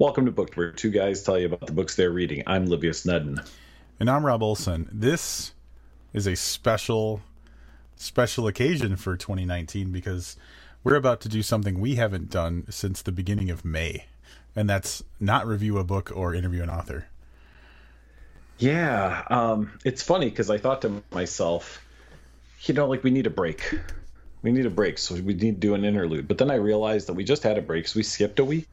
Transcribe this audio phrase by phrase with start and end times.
[0.00, 2.44] Welcome to Booked, where two guys tell you about the books they're reading.
[2.46, 3.44] I'm Livius Nedin.
[3.98, 4.88] And I'm Rob Olson.
[4.92, 5.54] This
[6.12, 7.20] is a special,
[7.96, 10.36] special occasion for 2019 because
[10.84, 14.04] we're about to do something we haven't done since the beginning of May,
[14.54, 17.08] and that's not review a book or interview an author.
[18.58, 21.84] Yeah, um, it's funny because I thought to myself,
[22.66, 23.76] you know, like we need a break.
[24.42, 26.28] We need a break, so we need to do an interlude.
[26.28, 28.68] But then I realized that we just had a break, so we skipped a week.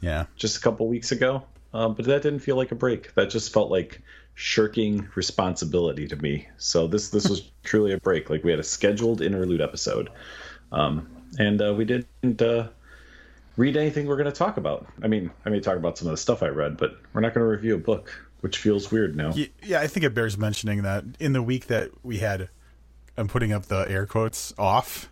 [0.00, 1.42] Yeah, just a couple weeks ago.
[1.72, 3.14] Um, but that didn't feel like a break.
[3.14, 4.02] That just felt like
[4.34, 6.48] shirking responsibility to me.
[6.56, 8.30] So this this was truly a break.
[8.30, 10.10] Like we had a scheduled interlude episode,
[10.72, 11.08] um,
[11.38, 12.68] and uh, we didn't uh,
[13.56, 14.86] read anything we're going to talk about.
[15.02, 17.34] I mean, I may talk about some of the stuff I read, but we're not
[17.34, 19.32] going to review a book, which feels weird now.
[19.62, 22.48] Yeah, I think it bears mentioning that in the week that we had,
[23.16, 25.10] I'm putting up the air quotes off.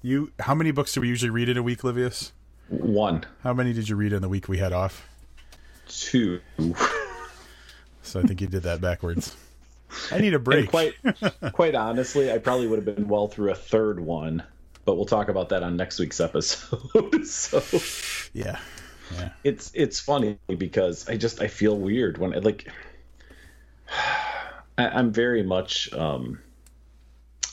[0.00, 2.32] You, how many books do we usually read in a week, Livius?
[2.68, 3.24] One.
[3.42, 5.08] How many did you read in the week we had off?
[5.88, 6.40] Two.
[8.02, 9.36] so I think you did that backwards.
[10.10, 10.60] I need a break.
[10.60, 10.94] And quite,
[11.52, 14.42] quite honestly, I probably would have been well through a third one,
[14.84, 17.24] but we'll talk about that on next week's episode.
[17.26, 17.62] so,
[18.32, 18.58] yeah,
[19.14, 22.68] yeah, it's it's funny because I just I feel weird when I like.
[24.78, 26.40] I, I'm very much um,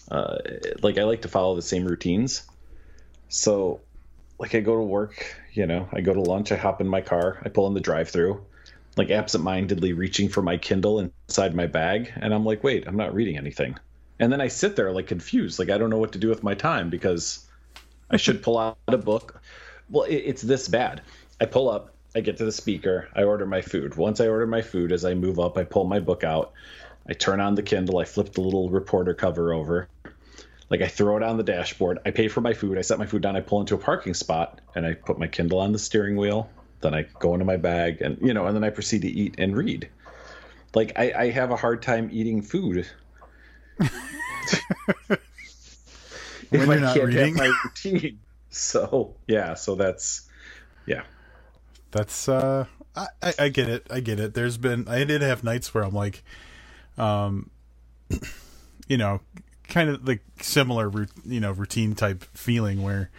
[0.09, 0.37] uh,
[0.81, 2.43] like I like to follow the same routines,
[3.27, 3.81] so
[4.39, 7.01] like I go to work, you know, I go to lunch, I hop in my
[7.01, 8.41] car, I pull in the drive-through,
[8.95, 13.13] like absentmindedly reaching for my Kindle inside my bag, and I'm like, wait, I'm not
[13.13, 13.77] reading anything.
[14.17, 16.41] And then I sit there like confused, like I don't know what to do with
[16.41, 17.45] my time because
[18.09, 19.41] I should pull out a book.
[19.89, 21.01] Well, it, it's this bad.
[21.41, 23.95] I pull up, I get to the speaker, I order my food.
[23.95, 26.53] Once I order my food, as I move up, I pull my book out,
[27.07, 29.89] I turn on the Kindle, I flip the little reporter cover over,
[30.69, 33.05] like I throw it on the dashboard, I pay for my food, I set my
[33.05, 35.79] food down, I pull into a parking spot, and I put my Kindle on the
[35.79, 36.49] steering wheel.
[36.81, 39.35] Then I go into my bag, and you know, and then I proceed to eat
[39.37, 39.89] and read.
[40.73, 42.87] Like I, I have a hard time eating food.
[43.79, 43.89] if
[46.51, 47.35] when I you're not can't reading.
[47.35, 48.19] have my routine.
[48.49, 50.27] So yeah, so that's
[50.85, 51.03] yeah.
[51.91, 52.65] That's uh,
[52.95, 53.87] I, I I get it.
[53.89, 54.33] I get it.
[54.33, 56.23] There's been I did have nights where I'm like,
[56.97, 57.49] um,
[58.87, 59.21] you know,
[59.69, 60.91] kind of like similar,
[61.25, 63.09] you know, routine type feeling where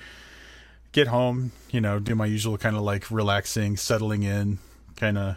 [0.93, 4.59] get home, you know, do my usual kind of like relaxing, settling in,
[4.97, 5.37] kind of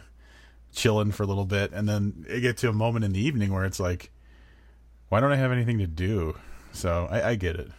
[0.74, 3.54] chilling for a little bit, and then it get to a moment in the evening
[3.54, 4.12] where it's like,
[5.10, 6.36] why don't I have anything to do?
[6.72, 7.70] So I, I get it.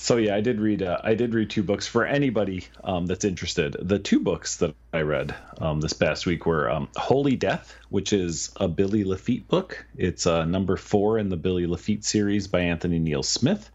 [0.00, 0.82] So yeah, I did read.
[0.82, 3.76] Uh, I did read two books for anybody um, that's interested.
[3.80, 8.12] The two books that I read um, this past week were um, "Holy Death," which
[8.12, 9.84] is a Billy Lafitte book.
[9.96, 13.68] It's uh, number four in the Billy Lafitte series by Anthony Neil Smith,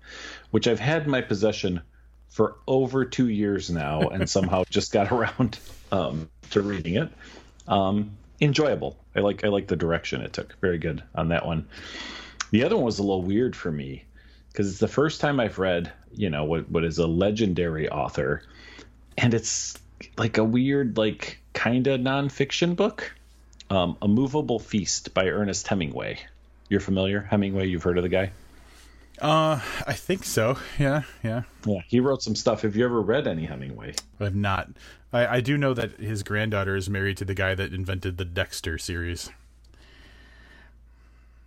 [0.49, 1.81] which I've had in my possession
[2.29, 5.59] for over two years now, and somehow just got around
[5.91, 7.11] um, to reading it.
[7.67, 8.97] Um, enjoyable.
[9.13, 9.43] I like.
[9.43, 10.57] I like the direction it took.
[10.61, 11.67] Very good on that one.
[12.51, 14.05] The other one was a little weird for me
[14.53, 18.43] because it's the first time I've read, you know, what what is a legendary author,
[19.17, 19.77] and it's
[20.17, 23.13] like a weird, like kind of nonfiction book,
[23.69, 26.19] um, "A Movable Feast" by Ernest Hemingway.
[26.69, 27.67] You're familiar, Hemingway?
[27.67, 28.31] You've heard of the guy?
[29.19, 30.57] Uh, I think so.
[30.79, 31.43] Yeah, yeah.
[31.65, 32.61] Yeah, he wrote some stuff.
[32.61, 33.95] Have you ever read any Hemingway?
[34.19, 34.69] I've not.
[35.11, 38.25] I, I do know that his granddaughter is married to the guy that invented the
[38.25, 39.29] Dexter series.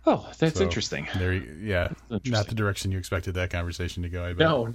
[0.09, 1.05] Oh, that's So, interesting.
[1.17, 2.31] There, you- yeah, Interesting.
[2.31, 4.23] not the direction you expected that conversation to go.
[4.23, 4.39] I bet.
[4.39, 4.73] No,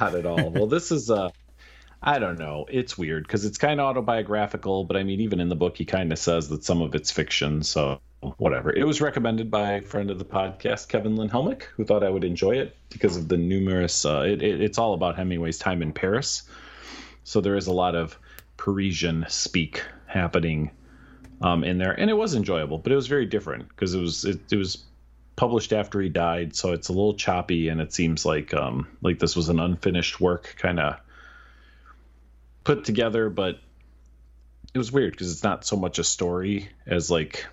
[0.00, 0.50] not at all.
[0.50, 1.30] well, this is uh
[2.02, 2.66] I don't know.
[2.68, 5.84] It's weird because it's kind of autobiographical, but I mean, even in the book, he
[5.86, 7.62] kind of says that some of it's fiction.
[7.62, 8.00] So
[8.38, 8.74] whatever.
[8.74, 12.08] It was recommended by a friend of the podcast, Kevin Lynn Helmick, who thought I
[12.10, 14.04] would enjoy it because of the numerous.
[14.06, 16.42] Uh, it, it, it's all about Hemingway's time in Paris,
[17.22, 18.18] so there is a lot of
[18.56, 20.70] Parisian speak happening
[21.44, 24.24] um, in there, and it was enjoyable, but it was very different because it was
[24.24, 24.82] it, it was
[25.36, 29.18] published after he died, so it's a little choppy, and it seems like um, like
[29.18, 30.98] this was an unfinished work, kind of
[32.64, 33.60] put together, but
[34.72, 37.44] it was weird because it's not so much a story as like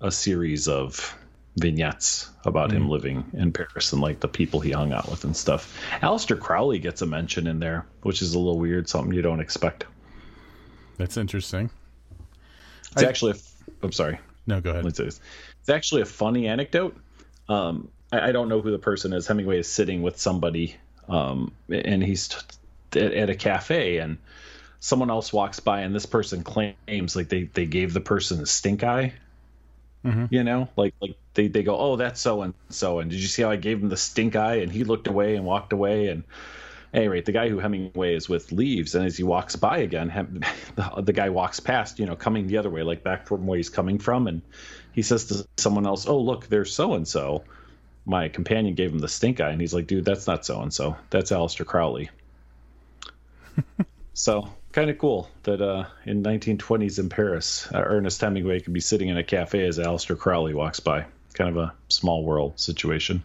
[0.00, 1.16] a series of
[1.56, 5.36] vignettes about him living in Paris and like the people he hung out with and
[5.36, 5.76] stuff.
[6.00, 9.40] Aleister Crowley gets a mention in there, which is a little weird, something you don't
[9.40, 9.86] expect.
[10.96, 11.70] That's interesting.
[12.92, 13.36] It's I- actually, a,
[13.82, 14.84] I'm sorry, No, go ahead.
[14.84, 15.20] let's say this.
[15.60, 16.96] It's actually a funny anecdote.
[17.48, 19.26] Um, I, I don't know who the person is.
[19.26, 20.76] Hemingway is sitting with somebody,
[21.08, 22.28] um, and he's
[22.90, 24.18] t- at, at a cafe, and
[24.80, 28.46] someone else walks by, and this person claims like they they gave the person a
[28.46, 29.12] stink eye.
[30.04, 30.28] Mhm.
[30.30, 33.26] You know, like like they they go, oh, that's so and so, and did you
[33.28, 34.56] see how I gave him the stink eye?
[34.56, 36.24] And he looked away and walked away, and
[36.92, 40.08] any rate, the guy who Hemingway is with leaves, and as he walks by again,
[40.08, 40.40] Hem-
[40.76, 43.56] the, the guy walks past, you know, coming the other way, like back from where
[43.56, 44.42] he's coming from, and
[44.92, 47.44] he says to someone else, "Oh, look, there's so and so."
[48.06, 50.72] My companion gave him the stink eye, and he's like, "Dude, that's not so and
[50.72, 50.96] so.
[51.10, 52.10] That's Aleister Crowley."
[54.14, 58.80] so kind of cool that uh, in 1920s in Paris, uh, Ernest Hemingway could be
[58.80, 61.06] sitting in a cafe as Aleister Crowley walks by.
[61.34, 63.22] Kind of a small world situation.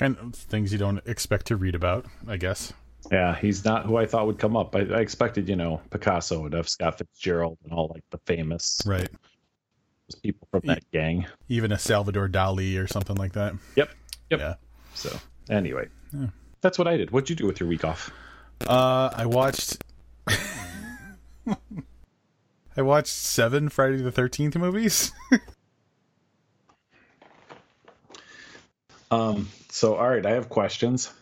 [0.00, 2.72] Kind of things you don't expect to read about, I guess.
[3.12, 4.74] Yeah, he's not who I thought would come up.
[4.74, 6.68] I, I expected, you know, Picasso and F.
[6.68, 9.10] Scott Fitzgerald and all like the famous Right.
[10.22, 11.26] people from that gang.
[11.50, 13.52] Even a Salvador Dali or something like that.
[13.76, 13.90] Yep.
[14.30, 14.40] Yep.
[14.40, 14.54] Yeah.
[14.94, 15.14] So
[15.50, 15.88] anyway,
[16.62, 17.10] that's what I did.
[17.10, 18.10] What'd you do with your week off?
[18.66, 19.84] Uh, I watched.
[22.74, 25.12] I watched seven Friday the Thirteenth movies.
[29.10, 29.48] Um.
[29.70, 31.12] So all right, I have questions.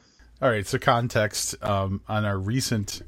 [0.40, 3.02] All right, so context um, on our recent,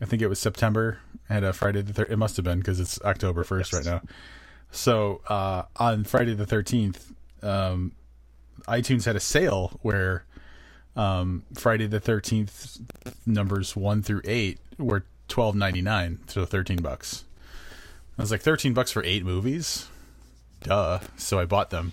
[0.00, 2.78] I think it was September, had a Friday the thir- it must have been because
[2.78, 4.00] it's October first right now.
[4.70, 7.12] So uh, on Friday the thirteenth,
[7.42, 7.92] um,
[8.68, 10.24] iTunes had a sale where
[10.94, 12.78] um, Friday the thirteenth
[13.26, 17.24] numbers one through eight were twelve ninety nine, so thirteen bucks.
[18.18, 19.88] I was like thirteen bucks for eight movies,
[20.62, 21.00] duh.
[21.16, 21.92] So I bought them,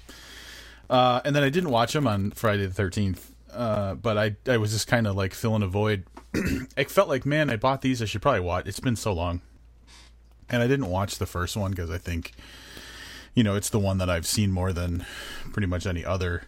[0.90, 3.34] uh, and then I didn't watch them on Friday the thirteenth.
[3.52, 6.04] Uh, but I I was just kind of like filling a void.
[6.78, 8.02] I felt like, man, I bought these.
[8.02, 8.68] I should probably watch.
[8.68, 9.42] It's been so long,
[10.50, 12.34] and I didn't watch the first one because I think,
[13.34, 15.06] you know, it's the one that I've seen more than
[15.52, 16.44] pretty much any other.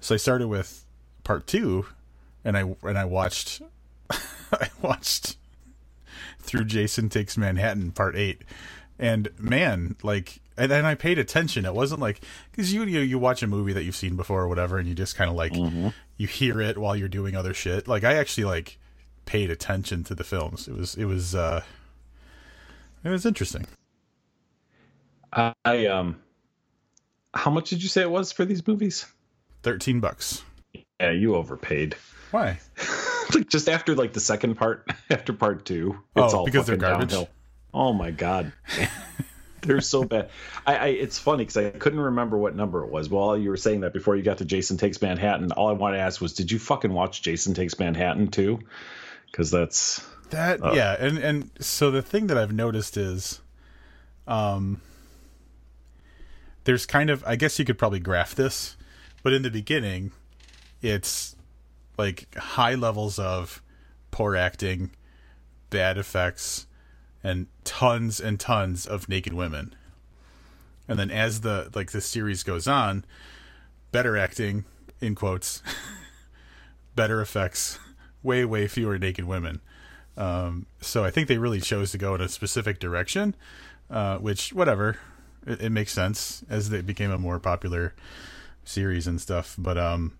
[0.00, 0.84] So I started with
[1.24, 1.86] part two,
[2.44, 3.62] and I and I watched,
[4.10, 5.36] I watched
[6.38, 8.42] through Jason Takes Manhattan part eight,
[8.98, 11.64] and man, like, and then I paid attention.
[11.64, 12.20] It wasn't like
[12.50, 14.94] because you, you you watch a movie that you've seen before or whatever, and you
[14.94, 15.54] just kind of like
[16.16, 17.86] you hear it while you're doing other shit.
[17.88, 18.78] Like I actually like
[19.24, 20.68] paid attention to the films.
[20.68, 21.62] It was it was uh
[23.04, 23.66] it was interesting.
[25.32, 26.20] I um.
[27.34, 29.04] How much did you say it was for these movies?
[29.62, 30.42] Thirteen bucks.
[31.00, 31.94] Yeah, you overpaid.
[32.30, 32.58] Why?
[33.34, 36.76] like just after like the second part, after part two, it's Oh, all because they're
[36.78, 37.10] garbage?
[37.10, 37.28] downhill.
[37.74, 38.52] Oh my god,
[39.66, 40.30] they're so bad.
[40.66, 43.08] I, I it's funny because I couldn't remember what number it was.
[43.08, 45.98] While you were saying that before you got to Jason Takes Manhattan, all I wanted
[45.98, 48.60] to ask was, did you fucking watch Jason Takes Manhattan too?
[49.26, 53.40] Because that's That yeah, and and so the thing that I've noticed is,
[54.26, 54.80] um,
[56.64, 58.76] there's kind of I guess you could probably graph this,
[59.22, 60.12] but in the beginning,
[60.82, 61.36] it's
[61.98, 63.62] like high levels of
[64.10, 64.90] poor acting,
[65.70, 66.66] bad effects,
[67.22, 69.74] and tons and tons of naked women.
[70.88, 73.04] And then as the like the series goes on,
[73.92, 74.64] better acting
[75.00, 75.62] in quotes,
[76.94, 77.78] better effects,
[78.22, 79.60] way way fewer naked women.
[80.16, 83.34] Um, so I think they really chose to go in a specific direction,
[83.90, 84.98] uh, which whatever,
[85.46, 87.94] it, it makes sense as they became a more popular
[88.64, 89.54] series and stuff.
[89.58, 90.16] But um,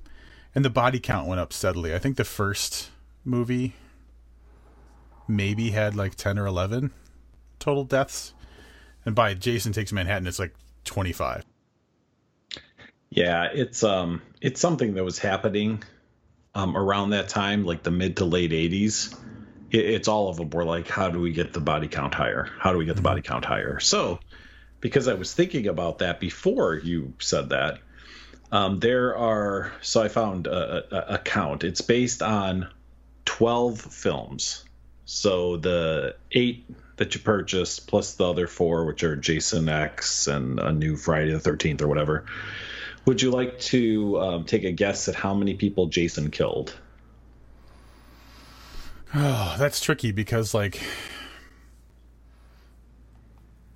[0.54, 1.94] and the body count went up steadily.
[1.94, 2.90] I think the first
[3.24, 3.74] movie
[5.28, 6.90] maybe had like ten or eleven
[7.58, 8.34] total deaths,
[9.04, 11.44] and by Jason Takes Manhattan, it's like twenty five.
[13.10, 15.82] yeah, it's um, it's something that was happening
[16.54, 19.14] um around that time, like the mid to late '80s.
[19.70, 22.48] It, it's all of them were like, how do we get the body count higher?
[22.58, 23.80] How do we get the body count higher?
[23.80, 24.20] So,
[24.80, 27.78] because I was thinking about that before you said that,
[28.52, 31.64] um, there are so I found a, a, a count.
[31.64, 32.68] It's based on
[33.24, 34.64] twelve films.
[35.06, 40.58] So the eight that you purchased plus the other four, which are Jason X and
[40.58, 42.26] a new Friday the Thirteenth or whatever.
[43.06, 46.74] Would you like to um, take a guess at how many people Jason killed?
[49.14, 50.82] Oh, that's tricky because like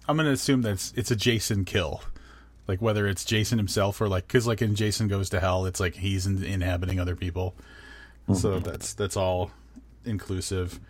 [0.08, 2.02] I'm gonna assume that's it's a Jason kill,
[2.66, 5.78] like whether it's Jason himself or like because like in Jason Goes to Hell, it's
[5.78, 7.54] like he's in, inhabiting other people,
[8.34, 9.52] so that's that's all
[10.04, 10.80] inclusive.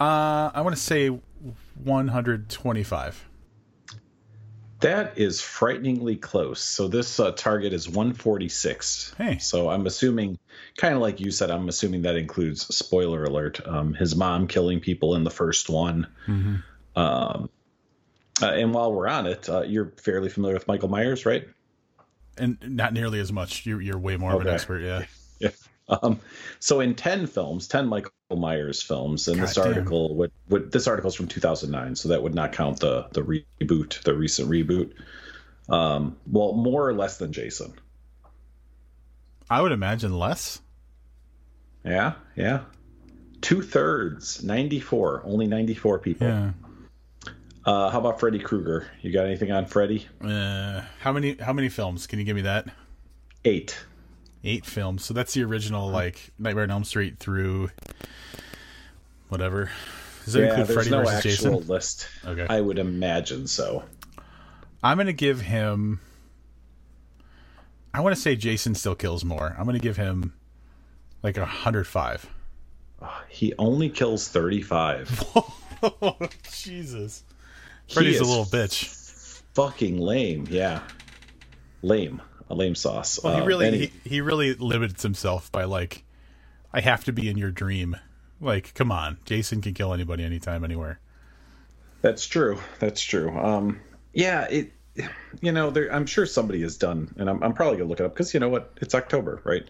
[0.00, 3.28] Uh, I want to say 125.
[4.80, 6.60] That is frighteningly close.
[6.60, 9.14] So this uh, target is 146.
[9.16, 9.38] Hey.
[9.38, 10.38] So I'm assuming,
[10.76, 13.66] kind of like you said, I'm assuming that includes spoiler alert.
[13.66, 16.06] Um, his mom killing people in the first one.
[16.96, 17.48] Um,
[18.42, 21.48] uh, and while we're on it, uh, you're fairly familiar with Michael Myers, right?
[22.38, 23.66] and not nearly as much.
[23.66, 25.04] You're you're way more of an expert, yeah.
[25.40, 25.50] Yeah.
[25.88, 26.20] Um,
[26.60, 29.74] so in 10 films, 10 Michael Myers films, and this God damn.
[29.74, 33.22] article would, would this article is from 2009, so that would not count the the
[33.22, 34.92] reboot, the recent reboot.
[35.68, 37.74] Um, well, more or less than Jason.
[39.48, 40.60] I would imagine less.
[41.84, 42.60] Yeah, yeah.
[43.40, 45.22] two thirds, 94.
[45.24, 46.26] Only 94 people.
[46.26, 46.50] Yeah.
[47.64, 48.86] Uh, how about Freddy Krueger?
[49.00, 50.06] You got anything on Freddy?
[50.22, 52.06] Uh, how many how many films?
[52.06, 52.66] Can you give me that?
[53.44, 53.78] Eight.
[54.44, 55.04] Eight films.
[55.04, 55.94] So that's the original hmm.
[55.94, 57.70] like Nightmare on Elm Street through
[59.28, 59.70] whatever.
[60.24, 61.66] Does that yeah, include Freddy no versus Jason?
[61.66, 62.08] list.
[62.24, 62.46] Okay.
[62.48, 63.84] I would imagine so.
[64.82, 66.00] I'm gonna give him.
[67.92, 69.54] I want to say Jason still kills more.
[69.58, 70.34] I'm gonna give him
[71.22, 72.28] like a hundred five.
[73.02, 75.24] Ah, he only kills 35.
[76.50, 77.22] Jesus.
[77.86, 79.42] He Freddy's a little bitch.
[79.52, 80.46] Fucking lame.
[80.48, 80.80] Yeah.
[81.82, 82.22] Lame.
[82.50, 83.18] A lame sauce.
[83.22, 86.04] Well, he Uh, really he, he really limits himself by like,
[86.72, 87.96] I have to be in your dream.
[88.40, 91.00] Like, come on, Jason can kill anybody, anytime, anywhere.
[92.02, 92.58] That's true.
[92.80, 93.30] That's true.
[93.30, 93.80] Um,
[94.12, 94.72] yeah, it.
[95.40, 95.92] You know, there.
[95.92, 98.38] I'm sure somebody has done, and I'm, I'm probably gonna look it up because you
[98.38, 98.70] know what?
[98.80, 99.68] It's October, right?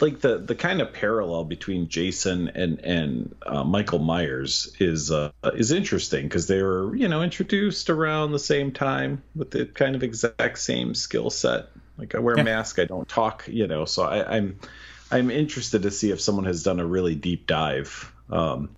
[0.00, 5.30] Like the the kind of parallel between Jason and and uh, Michael Myers is uh,
[5.54, 9.96] is interesting because they were you know introduced around the same time with the kind
[9.96, 11.68] of exact same skill set.
[11.96, 13.84] Like I wear a mask, I don't talk, you know.
[13.84, 14.58] So I, I'm
[15.10, 18.12] I'm interested to see if someone has done a really deep dive.
[18.30, 18.70] Um,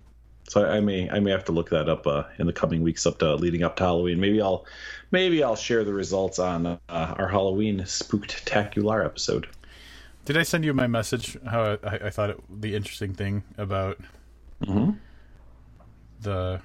[0.47, 3.05] so I may I may have to look that up uh, in the coming weeks
[3.05, 4.19] up to leading up to Halloween.
[4.19, 4.65] Maybe I'll
[5.11, 9.47] maybe I'll share the results on uh, our Halloween spooktacular episode.
[10.25, 11.37] Did I send you my message?
[11.45, 13.97] How I, I thought it, the interesting thing about
[14.61, 14.97] Mhm.
[16.21, 16.61] the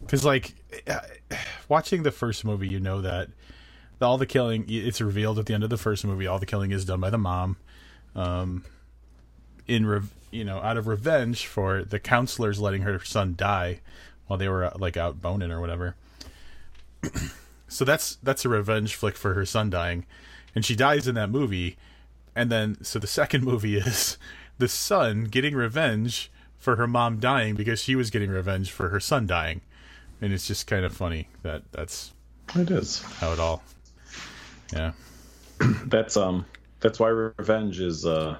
[0.00, 0.54] because like
[0.88, 1.00] uh,
[1.68, 3.28] watching the first movie, you know that
[4.00, 6.26] all the killing it's revealed at the end of the first movie.
[6.26, 7.56] All the killing is done by the mom,
[8.16, 8.64] um,
[9.68, 13.80] in rev, you know out of revenge for the counselors letting her son die
[14.26, 15.94] while they were uh, like out boning or whatever.
[17.68, 20.04] so that's that's a revenge flick for her son dying,
[20.56, 21.76] and she dies in that movie.
[22.38, 24.16] And then, so the second movie is
[24.58, 29.00] the son getting revenge for her mom dying because she was getting revenge for her
[29.00, 29.60] son dying.
[30.20, 32.12] And it's just kind of funny that that's
[32.54, 33.02] It is.
[33.02, 33.62] how it all.
[34.72, 34.92] Yeah.
[35.86, 36.46] That's um
[36.80, 38.36] that's why revenge is uh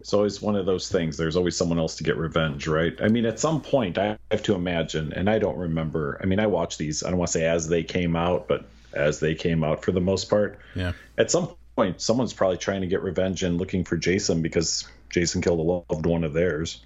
[0.00, 1.16] it's always one of those things.
[1.16, 2.94] There's always someone else to get revenge, right?
[3.02, 6.18] I mean, at some point, I have to imagine, and I don't remember.
[6.22, 7.02] I mean, I watched these.
[7.02, 8.64] I don't want to say as they came out, but
[8.94, 10.58] as they came out for the most part.
[10.74, 10.92] Yeah.
[11.18, 15.40] At some point, someone's probably trying to get revenge and looking for Jason because Jason
[15.40, 16.84] killed a loved one of theirs.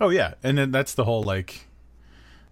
[0.00, 1.66] Oh yeah, and then that's the whole like,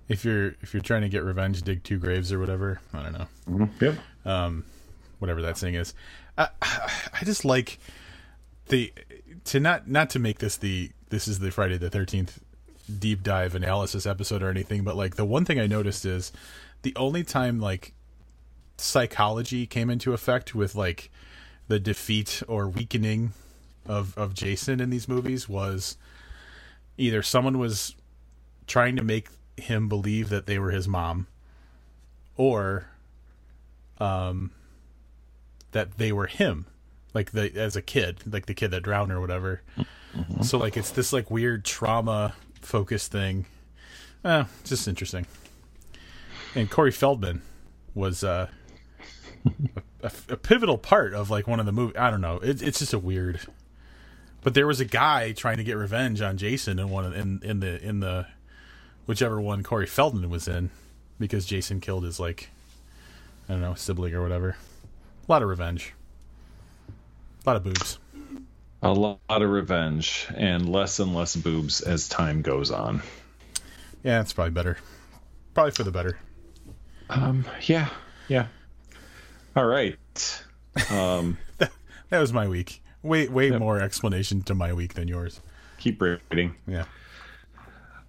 [0.07, 2.81] if you're if you're trying to get revenge, dig two graves or whatever.
[2.93, 3.69] I don't know.
[3.81, 3.95] Yep.
[4.27, 4.65] Um,
[5.19, 5.95] whatever that saying is.
[6.37, 7.79] I, I just like
[8.67, 8.93] the
[9.45, 12.41] to not not to make this the this is the Friday the Thirteenth
[12.99, 16.31] deep dive analysis episode or anything, but like the one thing I noticed is
[16.83, 17.95] the only time like
[18.77, 21.11] psychology came into effect with like
[21.69, 23.33] the defeat or weakening
[23.87, 25.97] of of Jason in these movies was
[26.97, 27.95] either someone was
[28.67, 31.27] trying to make him believe that they were his mom
[32.37, 32.87] or
[33.99, 34.51] um
[35.73, 36.67] that they were him
[37.13, 39.63] like the as a kid like the kid that drowned or whatever.
[40.43, 43.47] So like it's this like weird trauma focused thing.
[44.25, 45.27] Uh just interesting.
[46.55, 47.43] And corey feldman
[47.95, 48.49] was uh
[50.03, 52.39] a, a pivotal part of like one of the movie i don't know.
[52.39, 53.41] It, it's just a weird
[54.43, 57.41] but there was a guy trying to get revenge on jason in one of, in
[57.43, 58.27] in the in the
[59.07, 60.71] whichever one corey feldman was in
[61.19, 62.51] because jason killed his like
[63.49, 64.57] i don't know sibling or whatever.
[65.27, 65.95] A lot of revenge.
[67.47, 67.99] A lot of boobs.
[68.83, 73.03] A lot of revenge and less and less boobs as time goes on.
[74.03, 74.77] yeah it's probably better.
[75.55, 76.19] Probably for the better.
[77.09, 77.89] Um, yeah,
[78.29, 78.47] yeah.
[79.57, 80.45] All right.
[80.91, 85.41] Um, that was my week way way more explanation to my week than yours
[85.79, 86.55] keep reading.
[86.67, 86.85] yeah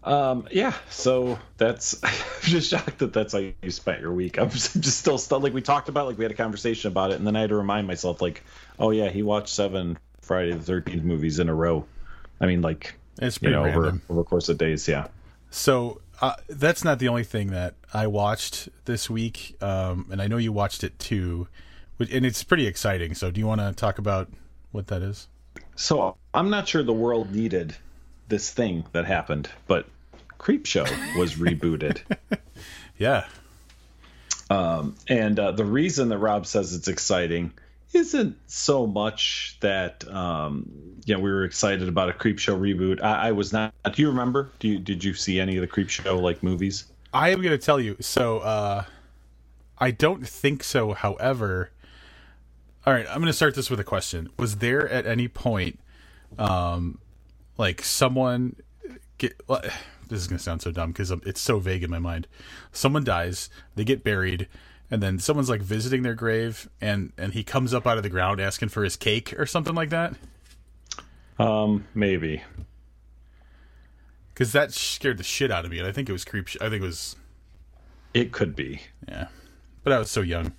[0.04, 2.12] Um, yeah, so that's I'm
[2.42, 4.38] just shocked that that's how you spent your week.
[4.40, 5.44] I'm just, just still stunned.
[5.44, 7.50] Like we talked about, like we had a conversation about it, and then I had
[7.50, 8.44] to remind myself, like,
[8.80, 11.86] oh yeah, he watched seven Friday the Thirteenth movies in a row.
[12.40, 14.88] I mean, like it's you pretty know, over over course of days.
[14.88, 15.08] Yeah.
[15.50, 20.28] So uh, that's not the only thing that I watched this week, um, and I
[20.28, 21.48] know you watched it too,
[22.00, 23.14] and it's pretty exciting.
[23.14, 24.30] So do you want to talk about
[24.72, 25.28] what that is?
[25.76, 27.76] So I'm not sure the world needed
[28.28, 29.88] this thing that happened, but
[30.40, 32.02] Creepshow was rebooted.
[32.98, 33.26] Yeah,
[35.10, 37.52] And uh, the reason that Rob says it's exciting
[37.96, 40.70] isn't so much that um,
[41.06, 43.02] you know we were excited about a Creepshow reboot.
[43.02, 43.74] I, I was not.
[43.94, 44.52] Do you remember?
[44.60, 46.86] Do you did you see any of the Creepshow like movies?
[47.14, 47.96] I am going to tell you.
[48.02, 48.84] So uh,
[49.78, 50.94] I don't think so.
[50.94, 51.72] However,
[52.86, 55.80] all right, I'm going to start this with a question: Was there at any point
[56.38, 57.00] um,
[57.58, 58.56] like someone
[59.18, 59.42] get.
[59.48, 59.62] Well,
[60.08, 62.28] this is gonna sound so dumb because it's so vague in my mind.
[62.72, 64.48] Someone dies, they get buried,
[64.92, 68.10] and then someone's like visiting their grave, and and he comes up out of the
[68.10, 70.14] ground asking for his cake or something like that.
[71.38, 72.44] Um, maybe
[74.36, 76.50] because that scared the shit out of me, and I think it was creep.
[76.60, 77.16] I think it was.
[78.14, 78.82] It could be.
[79.08, 79.28] Yeah,
[79.84, 80.52] but I was so young.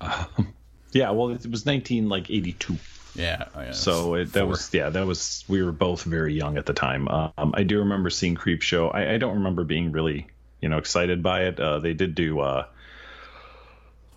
[0.00, 0.54] Um,
[0.92, 2.76] yeah, well, it was nineteen like eighty two.
[3.14, 6.58] Yeah, oh, yeah so it, that was yeah, that was we were both very young
[6.58, 7.08] at the time.
[7.08, 8.94] Um, I do remember seeing Creepshow.
[8.94, 10.26] I, I don't remember being really
[10.60, 11.58] you know excited by it.
[11.58, 12.66] Uh, they did do uh,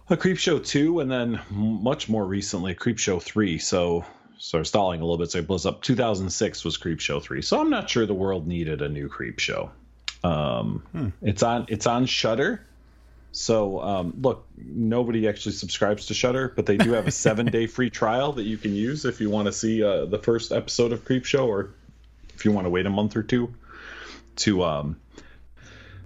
[0.10, 3.58] a Creepshow two, and then much more recently, Creepshow three.
[3.58, 4.06] So
[4.38, 5.32] sort of stalling a little bit.
[5.32, 5.82] So it blows up.
[5.82, 7.42] 2006 was Creepshow three.
[7.42, 9.70] So I'm not sure the world needed a new Creepshow.
[10.24, 11.10] Um, hmm.
[11.22, 12.66] It's on it's on Shudder.
[13.32, 17.68] So um, look, nobody actually subscribes to Shudder but they do have a seven day
[17.68, 20.92] free trial that you can use if you want to see uh, the first episode
[20.92, 21.72] of Creepshow, or
[22.36, 23.54] if you want to wait a month or two
[24.36, 24.98] to um,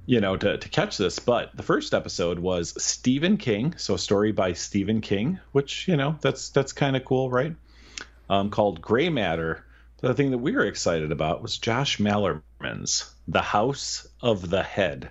[0.07, 1.19] you know to, to catch this.
[1.19, 5.95] But the first episode was Stephen King, so a story by Stephen King, which you
[5.95, 7.55] know that's that's kind of cool, right?
[8.29, 9.63] um, called Gray Matter.
[9.99, 15.09] The thing that we were excited about was Josh Malerman's The House of the Head.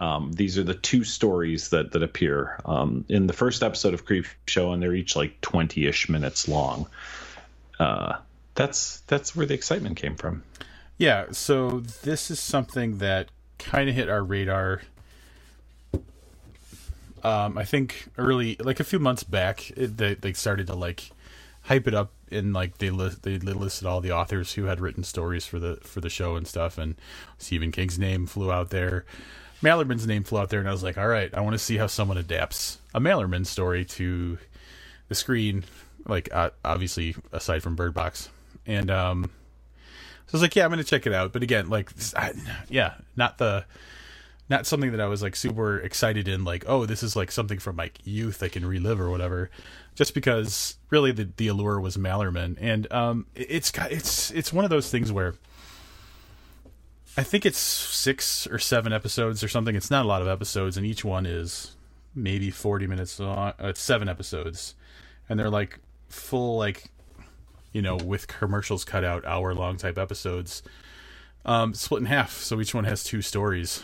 [0.00, 4.06] Um, these are the two stories that that appear um, in the first episode of
[4.06, 6.88] Creep Show, and they're each like twenty-ish minutes long.
[7.78, 8.16] Uh,
[8.54, 10.42] that's that's where the excitement came from.
[10.96, 14.82] Yeah, so this is something that kind of hit our radar.
[17.22, 21.10] Um, I think early, like a few months back, it, they they started to like
[21.62, 25.44] hype it up and like they they listed all the authors who had written stories
[25.44, 26.96] for the for the show and stuff and
[27.38, 29.04] Stephen King's name flew out there
[29.62, 31.76] Malerman's name flew out there and I was like all right I want to see
[31.76, 34.38] how someone adapts a Malerman story to
[35.08, 35.64] the screen
[36.06, 38.30] like uh, obviously aside from Bird Box
[38.66, 39.30] and um
[40.30, 42.32] so I was like yeah I'm to check it out but again like I,
[42.68, 43.64] yeah not the
[44.48, 47.58] not something that I was like super excited in like oh this is like something
[47.58, 49.50] from my youth I can relive or whatever
[49.94, 54.70] just because really the, the allure was Malerman, and um, it's it's it's one of
[54.70, 55.34] those things where
[57.16, 59.76] I think it's six or seven episodes or something.
[59.76, 61.76] It's not a lot of episodes, and each one is
[62.14, 63.36] maybe forty minutes long.
[63.36, 64.74] Uh, it's seven episodes,
[65.28, 66.90] and they're like full like
[67.72, 70.62] you know with commercials cut out hour long type episodes,
[71.44, 72.32] um, split in half.
[72.32, 73.82] So each one has two stories.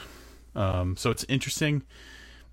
[0.55, 1.83] Um, so it's interesting,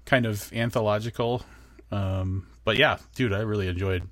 [0.06, 1.44] kind of anthological.
[1.92, 4.08] Um, but yeah, dude, I really enjoyed.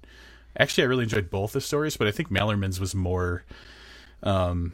[0.57, 3.43] Actually, I really enjoyed both the stories, but I think Malerman's was more,
[4.23, 4.73] um,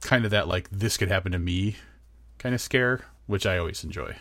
[0.00, 1.76] kind of that like this could happen to me,
[2.38, 4.16] kind of scare, which I always enjoy.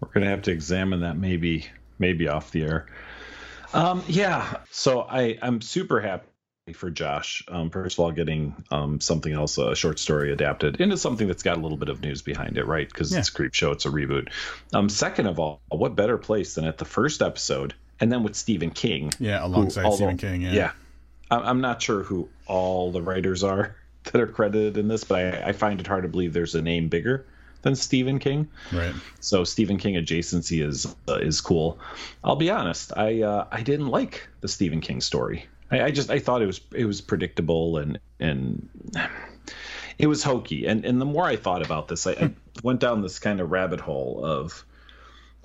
[0.00, 1.66] We're gonna have to examine that maybe
[1.98, 2.86] maybe off the air.
[3.72, 6.24] Um, yeah, so I I'm super happy
[6.74, 7.44] for Josh.
[7.48, 11.42] Um, first of all, getting um, something else, a short story adapted into something that's
[11.42, 12.88] got a little bit of news behind it, right?
[12.88, 13.20] Because yeah.
[13.20, 14.28] it's Creepshow, it's a reboot.
[14.72, 18.36] Um, second of all, what better place than at the first episode, and then with
[18.36, 19.12] Stephen King?
[19.18, 20.42] Yeah, alongside who, Stephen King.
[20.42, 20.72] Yeah, yeah.
[21.30, 25.48] I'm not sure who all the writers are that are credited in this, but I,
[25.48, 27.26] I find it hard to believe there's a name bigger
[27.62, 28.48] than Stephen King.
[28.72, 28.94] Right.
[29.20, 31.78] So Stephen King adjacency is uh, is cool.
[32.24, 35.46] I'll be honest, I uh, I didn't like the Stephen King story.
[35.70, 38.68] I, I just I thought it was it was predictable and and
[39.98, 40.66] it was hokey.
[40.66, 42.30] And and the more I thought about this, I, I
[42.62, 44.64] went down this kind of rabbit hole of,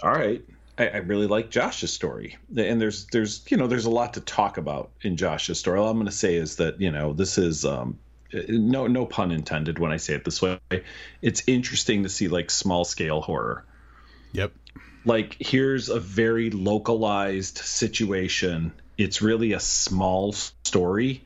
[0.01, 0.43] all right,
[0.77, 4.21] I, I, really like Josh's story, and there's there's you know there's a lot to
[4.21, 5.79] talk about in Josh's story.
[5.79, 7.99] All I'm going to say is that you know this is um,
[8.47, 10.59] no no pun intended when I say it this way.
[11.21, 13.65] It's interesting to see like small scale horror.
[14.33, 14.51] Yep.
[15.05, 21.23] Like here's a very localized situation it's really a small story,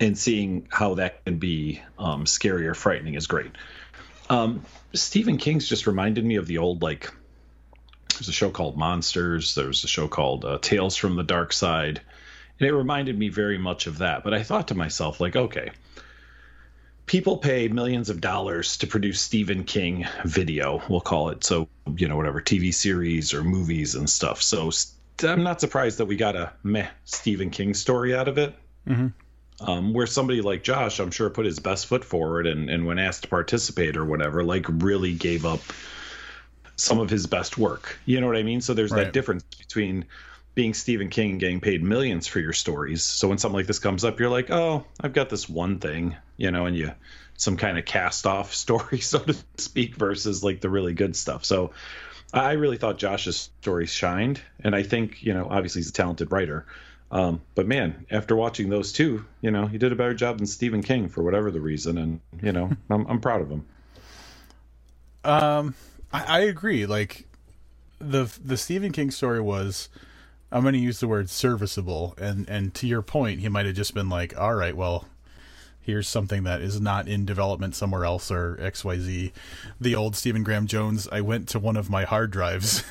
[0.00, 3.52] and seeing how that can be um, scary or frightening is great.
[4.28, 7.12] Um, Stephen King's just reminded me of the old like.
[8.14, 9.54] There's a show called Monsters.
[9.54, 12.00] There's a show called uh, Tales from the Dark Side,
[12.58, 14.24] and it reminded me very much of that.
[14.24, 15.70] But I thought to myself, like, okay,
[17.06, 21.44] people pay millions of dollars to produce Stephen King video, we'll call it.
[21.44, 24.42] So, you know, whatever TV series or movies and stuff.
[24.42, 24.70] So,
[25.22, 28.54] I'm not surprised that we got a meh Stephen King story out of it.
[28.86, 29.06] Mm-hmm.
[29.58, 32.98] Um, where somebody like Josh, I'm sure, put his best foot forward and, and when
[32.98, 35.60] asked to participate or whatever, like really gave up
[36.76, 37.98] some of his best work.
[38.04, 38.60] You know what I mean?
[38.60, 39.04] So there's right.
[39.04, 40.04] that difference between
[40.56, 43.04] being Stephen King and getting paid millions for your stories.
[43.04, 46.16] So when something like this comes up, you're like, oh, I've got this one thing,
[46.38, 46.92] you know, and you
[47.36, 51.44] some kind of cast off story, so to speak, versus like the really good stuff.
[51.44, 51.72] So
[52.32, 56.32] I really thought Josh's story shined, and I think you know obviously he's a talented
[56.32, 56.66] writer.
[57.10, 60.46] Um, but man, after watching those two, you know, he did a better job than
[60.46, 63.66] Stephen King for whatever the reason, and you know, I'm I'm proud of him.
[65.22, 65.74] Um,
[66.12, 66.86] I, I agree.
[66.86, 67.26] Like
[67.98, 69.90] the the Stephen King story was,
[70.52, 73.74] I'm going to use the word serviceable, and and to your point, he might have
[73.74, 75.06] just been like, all right, well,
[75.80, 79.32] here's something that is not in development somewhere else or X Y Z.
[79.80, 81.08] The old Stephen Graham Jones.
[81.10, 82.84] I went to one of my hard drives,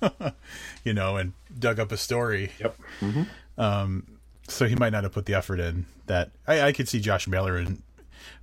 [0.84, 2.52] you know, and dug up a story.
[2.58, 2.76] Yep.
[3.00, 3.60] Mm-hmm.
[3.60, 4.06] Um,
[4.48, 7.26] so he might not have put the effort in that I, I could see Josh
[7.26, 7.78] Malerman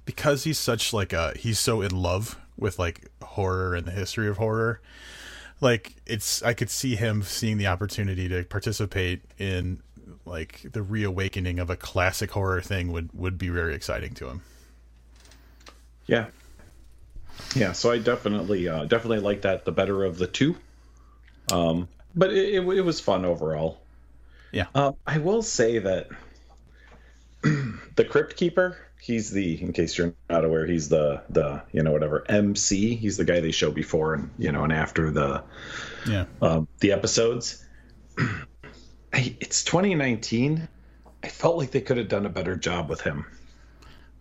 [0.06, 4.28] because he's such like a he's so in love with like horror and the history
[4.28, 4.82] of horror
[5.63, 9.82] like it's i could see him seeing the opportunity to participate in
[10.26, 14.41] like the reawakening of a classic horror thing would would be very exciting to him
[16.08, 16.28] Yeah.
[17.56, 20.56] Yeah, so I definitely uh, definitely like that the better of the two.
[21.52, 23.80] Um, but it, it, it was fun overall.
[24.52, 26.10] yeah Um, I will say that
[27.41, 31.92] the Crypt Keeper, he's the in case you're not aware, he's the the you know
[31.92, 32.96] whatever MC.
[32.96, 35.44] He's the guy they show before and you know and after the
[36.08, 37.63] yeah um, the episodes.
[39.13, 40.68] I, it's 2019.
[41.24, 43.26] I felt like they could have done a better job with him.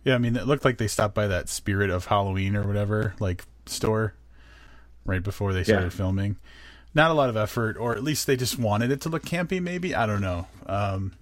[0.03, 3.13] yeah i mean it looked like they stopped by that spirit of halloween or whatever
[3.19, 4.13] like store
[5.05, 5.97] right before they started Yeah.
[5.97, 6.37] filming
[6.93, 9.61] not a lot of effort or at least they just wanted it to look campy
[9.61, 11.13] maybe i don't know um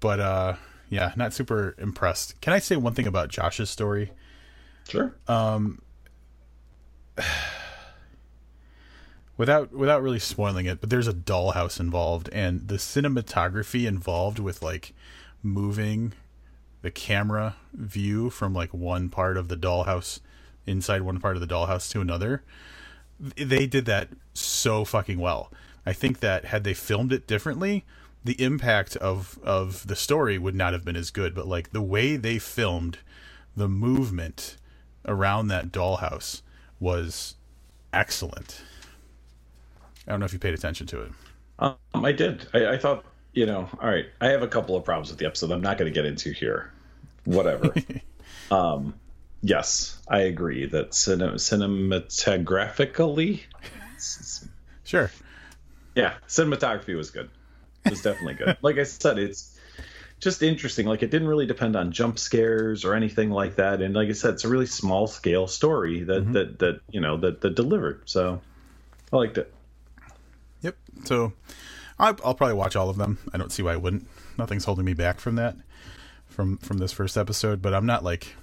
[0.00, 0.54] but uh
[0.90, 4.10] yeah not super impressed can i say one thing about josh's story
[4.88, 5.14] Sure.
[5.26, 5.82] Um,
[9.36, 14.62] without without really spoiling it, but there's a dollhouse involved, and the cinematography involved with
[14.62, 14.94] like
[15.42, 16.12] moving
[16.82, 20.20] the camera view from like one part of the dollhouse
[20.66, 22.42] inside one part of the dollhouse to another.
[23.18, 25.50] They did that so fucking well.
[25.86, 27.84] I think that had they filmed it differently,
[28.26, 31.34] the impact of of the story would not have been as good.
[31.34, 32.98] But like the way they filmed
[33.56, 34.56] the movement
[35.06, 36.42] around that dollhouse
[36.78, 37.34] was
[37.92, 38.62] excellent.
[40.06, 41.12] I don't know if you paid attention to it.
[41.58, 42.46] Um, I did.
[42.54, 44.06] I, I thought, you know, all right.
[44.20, 45.50] I have a couple of problems with the episode.
[45.50, 46.72] I'm not going to get into here.
[47.24, 47.74] Whatever.
[48.50, 48.94] um,
[49.42, 53.40] yes, I agree that cine- cinematographically,
[54.84, 55.10] Sure.
[55.96, 57.28] yeah, cinematography was good.
[57.86, 58.56] It was definitely good.
[58.62, 59.58] like I said, it's
[60.20, 60.86] just interesting.
[60.86, 63.80] Like it didn't really depend on jump scares or anything like that.
[63.80, 66.32] And like I said, it's a really small scale story that mm-hmm.
[66.32, 68.02] that that you know that that delivered.
[68.06, 68.40] So
[69.12, 69.52] I liked it.
[70.62, 70.76] Yep.
[71.04, 71.32] So
[71.98, 73.18] I, I'll probably watch all of them.
[73.32, 74.08] I don't see why I wouldn't.
[74.38, 75.56] Nothing's holding me back from that,
[76.28, 77.62] from from this first episode.
[77.62, 78.34] But I'm not like,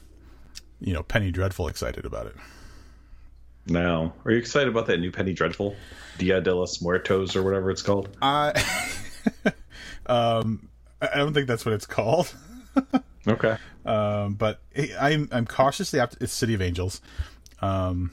[0.80, 2.36] you know, Penny Dreadful excited about it.
[3.66, 5.76] Now, are you excited about that new Penny Dreadful,
[6.18, 8.10] Dia de los Muertos, or whatever it's called?
[8.22, 8.52] I,
[10.06, 10.70] um,
[11.02, 12.34] I don't think that's what it's called.
[13.26, 13.56] Okay.
[13.86, 14.60] Um, but
[15.00, 17.00] I'm I'm cautiously opt- it's City of Angels.
[17.62, 18.12] Um,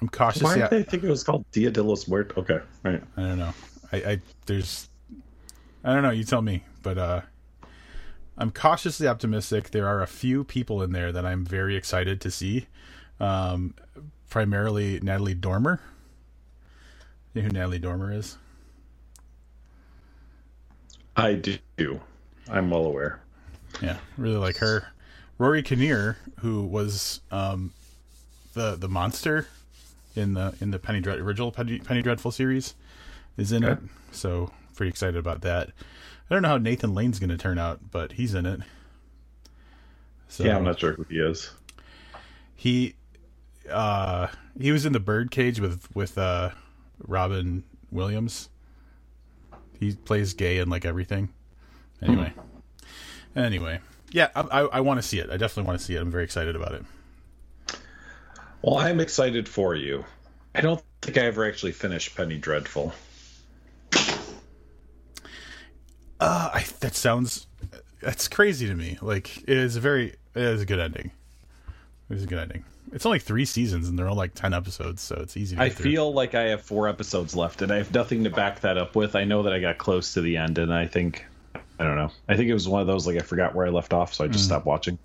[0.00, 0.62] I'm cautiously.
[0.62, 2.38] Why did they think it was called Dia de los Muertos?
[2.38, 3.02] Okay, right.
[3.16, 3.52] I don't know.
[3.92, 4.88] I, I there's
[5.84, 6.64] I don't know, you tell me.
[6.82, 7.20] But uh
[8.38, 9.70] I'm cautiously optimistic.
[9.70, 12.66] There are a few people in there that I'm very excited to see.
[13.20, 13.74] Um
[14.28, 15.80] primarily Natalie Dormer.
[17.34, 18.36] You know who Natalie Dormer is?
[21.16, 22.00] I do.
[22.48, 23.20] I'm well aware.
[23.82, 24.88] Yeah, really like her.
[25.38, 27.72] Rory Kinnear, who was um
[28.54, 29.46] the the monster
[30.14, 32.74] in the in the Penny Dread original Penny, Penny Dreadful series,
[33.36, 33.78] is in it.
[34.12, 35.68] So pretty excited about that.
[36.30, 38.60] I don't know how Nathan Lane's going to turn out, but he's in it.
[40.28, 41.50] So Yeah, I'm not sure who he is.
[42.54, 42.94] he
[43.70, 46.50] uh he was in the Birdcage with with uh
[47.06, 48.48] Robin Williams.
[49.78, 51.28] He plays gay in like everything.
[52.02, 52.32] Anyway,
[53.34, 55.30] anyway, yeah, I I, I want to see it.
[55.30, 56.00] I definitely want to see it.
[56.00, 56.84] I'm very excited about it.
[58.62, 60.04] Well, I'm excited for you.
[60.54, 62.92] I don't think I ever actually finished Penny Dreadful.
[66.18, 67.46] Uh, I, that sounds
[68.00, 68.98] that's crazy to me.
[69.02, 71.10] Like it is a very it is a good ending.
[72.08, 72.64] It is a good ending.
[72.92, 75.56] It's only three seasons and they're all like ten episodes, so it's easy.
[75.56, 75.90] to I through.
[75.90, 78.94] feel like I have four episodes left, and I have nothing to back that up
[78.94, 79.16] with.
[79.16, 81.24] I know that I got close to the end, and I think
[81.78, 82.10] I don't know.
[82.28, 84.24] I think it was one of those like I forgot where I left off, so
[84.24, 84.48] I just hmm.
[84.48, 84.98] stopped watching.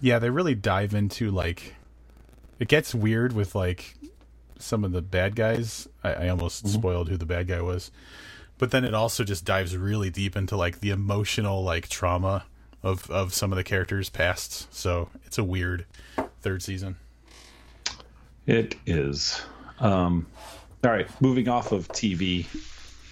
[0.00, 1.74] yeah, they really dive into like
[2.58, 3.96] it gets weird with like
[4.58, 5.88] some of the bad guys.
[6.04, 6.74] I, I almost mm-hmm.
[6.74, 7.90] spoiled who the bad guy was,
[8.58, 12.44] but then it also just dives really deep into like the emotional like trauma
[12.82, 14.68] of of some of the characters' pasts.
[14.70, 15.86] So it's a weird
[16.42, 16.96] third season.
[18.46, 19.40] It is.
[19.78, 20.26] Um,
[20.84, 22.46] all right, moving off of TV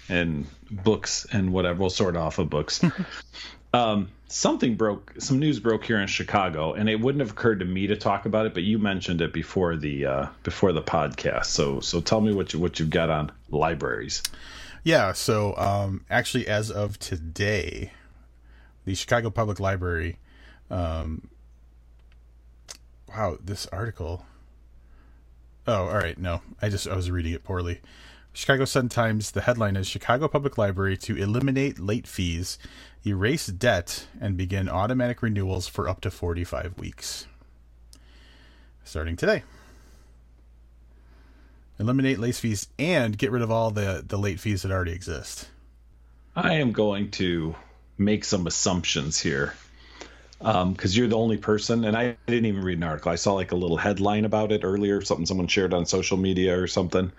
[0.09, 1.79] and books and whatever.
[1.79, 2.83] We'll sort off of books.
[3.73, 5.13] um, something broke.
[5.19, 8.25] Some news broke here in Chicago, and it wouldn't have occurred to me to talk
[8.25, 11.45] about it, but you mentioned it before the uh, before the podcast.
[11.45, 14.21] So so tell me what you what you've got on libraries.
[14.83, 15.13] Yeah.
[15.13, 17.93] So um, actually, as of today,
[18.85, 20.17] the Chicago Public Library.
[20.69, 21.29] Um,
[23.15, 24.25] wow, this article.
[25.67, 26.17] Oh, all right.
[26.17, 27.81] No, I just I was reading it poorly.
[28.33, 29.31] Chicago Sun Times.
[29.31, 32.57] The headline is Chicago Public Library to eliminate late fees,
[33.05, 37.27] erase debt, and begin automatic renewals for up to 45 weeks.
[38.83, 39.43] Starting today.
[41.77, 45.49] Eliminate late fees and get rid of all the, the late fees that already exist.
[46.35, 47.55] I am going to
[47.97, 49.53] make some assumptions here
[50.41, 53.11] because um, you're the only person, and I didn't even read an article.
[53.11, 56.59] I saw like a little headline about it earlier, something someone shared on social media
[56.59, 57.11] or something.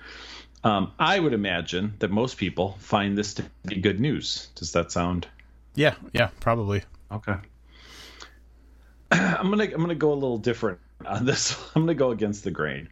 [0.64, 4.48] Um, I would imagine that most people find this to be good news.
[4.56, 5.26] Does that sound?
[5.74, 6.82] Yeah, yeah, probably.
[7.12, 7.36] Okay.
[9.12, 11.56] I'm gonna I'm gonna go a little different on this.
[11.76, 12.88] I'm gonna go against the grain.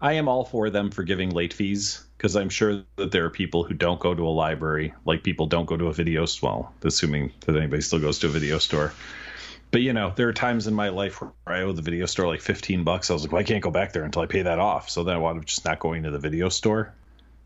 [0.00, 3.30] I am all for them for giving late fees because I'm sure that there are
[3.30, 6.72] people who don't go to a library, like people don't go to a video well,
[6.84, 8.92] assuming that anybody still goes to a video store.
[9.70, 12.26] But you know, there are times in my life where I owe the video store
[12.26, 13.10] like 15 bucks.
[13.10, 14.88] I was like, well, I can't go back there until I pay that off.
[14.88, 16.94] So then I wound up just not going to the video store.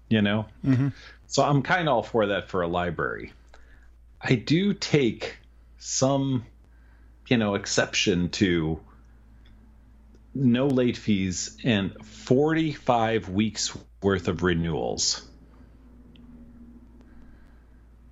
[0.09, 0.89] You know, mm-hmm.
[1.27, 3.33] so I'm kind of all for that for a library.
[4.21, 5.39] I do take
[5.79, 6.45] some,
[7.29, 8.79] you know, exception to
[10.35, 15.27] no late fees and 45 weeks worth of renewals.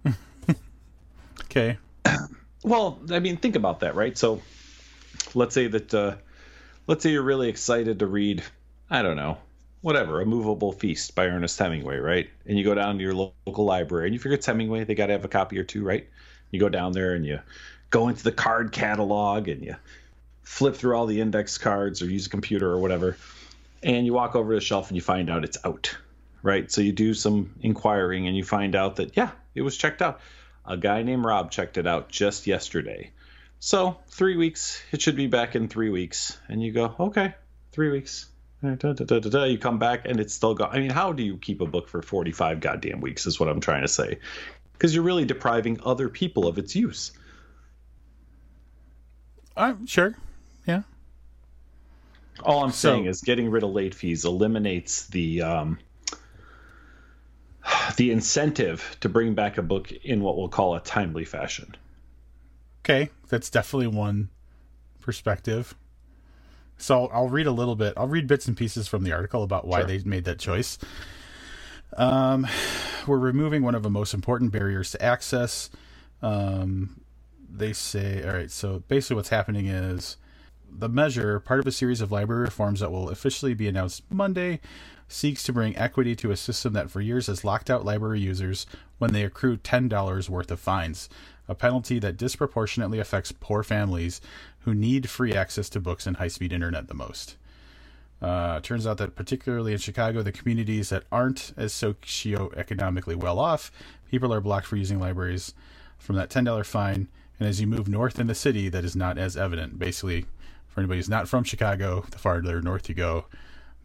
[1.45, 1.79] okay.
[2.63, 4.17] Well, I mean, think about that, right?
[4.17, 4.43] So,
[5.35, 6.17] let's say that, uh,
[6.87, 8.43] let's say you're really excited to read,
[8.91, 9.39] I don't know,
[9.81, 12.29] whatever, A Movable Feast by Ernest Hemingway, right?
[12.47, 15.07] And you go down to your local library and you figure it's Hemingway, they got
[15.07, 16.07] to have a copy or two, right?
[16.51, 17.41] You go down there and you
[17.91, 19.77] go into the card catalog and you
[20.43, 23.17] flip through all the index cards or use a computer or whatever,
[23.83, 25.97] and you walk over to the shelf and you find out it's out,
[26.43, 26.71] right?
[26.71, 30.21] So you do some inquiring and you find out that, yeah, it was checked out.
[30.71, 33.11] A guy named Rob checked it out just yesterday.
[33.59, 36.39] So three weeks, it should be back in three weeks.
[36.49, 37.35] And you go, okay,
[37.73, 38.27] three weeks.
[38.63, 40.71] Da, you come back and it's still gone.
[40.71, 43.59] I mean, how do you keep a book for 45 goddamn weeks, is what I'm
[43.59, 44.21] trying to say.
[44.75, 47.11] Because you're really depriving other people of its use.
[49.57, 50.15] I'm sure.
[50.69, 50.83] Yeah.
[52.45, 55.79] All I'm so, saying is getting rid of late fees eliminates the um,
[57.97, 61.77] the incentive to bring back a book in what we'll call a timely fashion.
[62.85, 64.31] Okay, that's definitely one
[65.01, 65.75] perspective.
[66.77, 67.93] So I'll, read a little bit.
[67.97, 69.87] I'll read bits and pieces from the article about why sure.
[69.87, 70.79] they made that choice.
[71.97, 72.47] Um,
[73.07, 75.69] we're removing one of the most important barriers to access.
[76.23, 77.03] Um,
[77.51, 78.51] they say, all right.
[78.51, 80.17] So basically, what's happening is
[80.71, 84.61] the measure, part of a series of library reforms that will officially be announced Monday,
[85.11, 88.67] seeks to bring equity to a system that for years has locked out library users
[88.99, 91.09] when they accrue $10 worth of fines,
[91.49, 94.21] a penalty that disproportionately affects poor families
[94.61, 97.37] who need free access to books and high speed internet the most.
[98.23, 103.73] Uh, turns out that particularly in Chicago, the communities that aren't as socioeconomically well off,
[104.11, 105.55] people are blocked for using libraries
[105.99, 107.09] from that $10 fine.
[107.39, 109.79] And as you move north in the city, that is not as evident.
[109.79, 110.27] Basically,
[110.69, 113.25] for anybody who's not from Chicago, the farther north you go,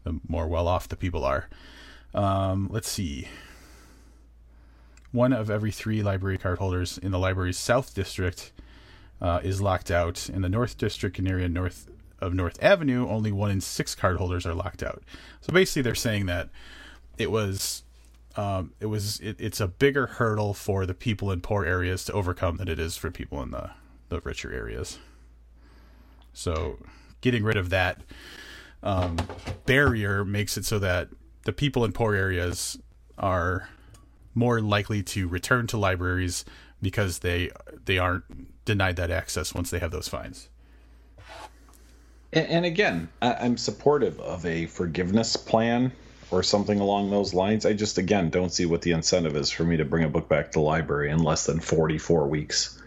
[0.06, 1.48] the more well off the people are.
[2.14, 3.28] Um, let's see.
[5.10, 8.52] One of every three library card holders in the library's South District
[9.20, 10.28] uh, is locked out.
[10.28, 11.88] In the North District and area north
[12.20, 15.02] of North Avenue, only one in six card holders are locked out.
[15.40, 16.50] So basically, they're saying that
[17.18, 17.82] it was
[18.36, 22.12] um, it was it, it's a bigger hurdle for the people in poor areas to
[22.12, 23.70] overcome than it is for people in the
[24.08, 24.98] the richer areas.
[26.32, 26.78] So
[27.22, 28.02] getting rid of that
[28.86, 29.16] um,
[29.66, 31.08] barrier makes it so that
[31.44, 32.78] the people in poor areas
[33.18, 33.68] are
[34.34, 36.44] more likely to return to libraries
[36.80, 37.50] because they
[37.84, 38.24] they aren't
[38.64, 40.48] denied that access once they have those fines.
[42.32, 45.90] And, and again, I'm supportive of a forgiveness plan
[46.30, 47.66] or something along those lines.
[47.66, 50.28] I just again don't see what the incentive is for me to bring a book
[50.28, 52.80] back to the library in less than 44 weeks.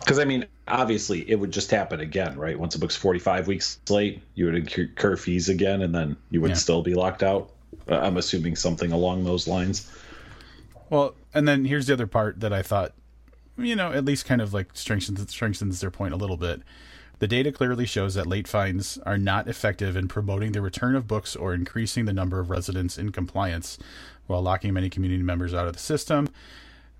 [0.00, 2.58] Because I mean, obviously, it would just happen again, right?
[2.58, 6.50] Once a book's forty-five weeks late, you would incur fees again, and then you would
[6.50, 6.56] yeah.
[6.56, 7.50] still be locked out.
[7.88, 9.90] Uh, I'm assuming something along those lines.
[10.88, 12.94] Well, and then here's the other part that I thought,
[13.56, 16.62] you know, at least kind of like strengthens strengthens their point a little bit.
[17.20, 21.06] The data clearly shows that late fines are not effective in promoting the return of
[21.06, 23.78] books or increasing the number of residents in compliance,
[24.26, 26.30] while locking many community members out of the system.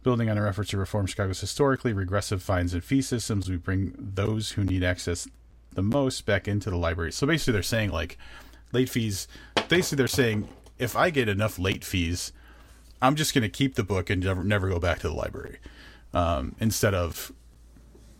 [0.02, 3.94] Building on our efforts to reform Chicago's historically regressive fines and fee systems, we bring
[3.98, 5.28] those who need access
[5.72, 7.12] the most back into the library.
[7.12, 8.16] So basically, they're saying like
[8.72, 9.28] late fees.
[9.68, 12.32] Basically, they're saying if I get enough late fees,
[13.02, 15.58] I'm just going to keep the book and never, never go back to the library
[16.12, 17.32] um, instead of,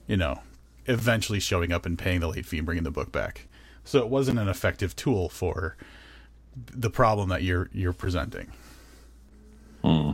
[0.06, 0.40] you know,
[0.86, 3.46] eventually showing up and paying the late fee and bringing the book back.
[3.84, 5.76] So it wasn't an effective tool for
[6.56, 8.52] the problem that you're you're presenting.
[9.82, 10.12] Hmm.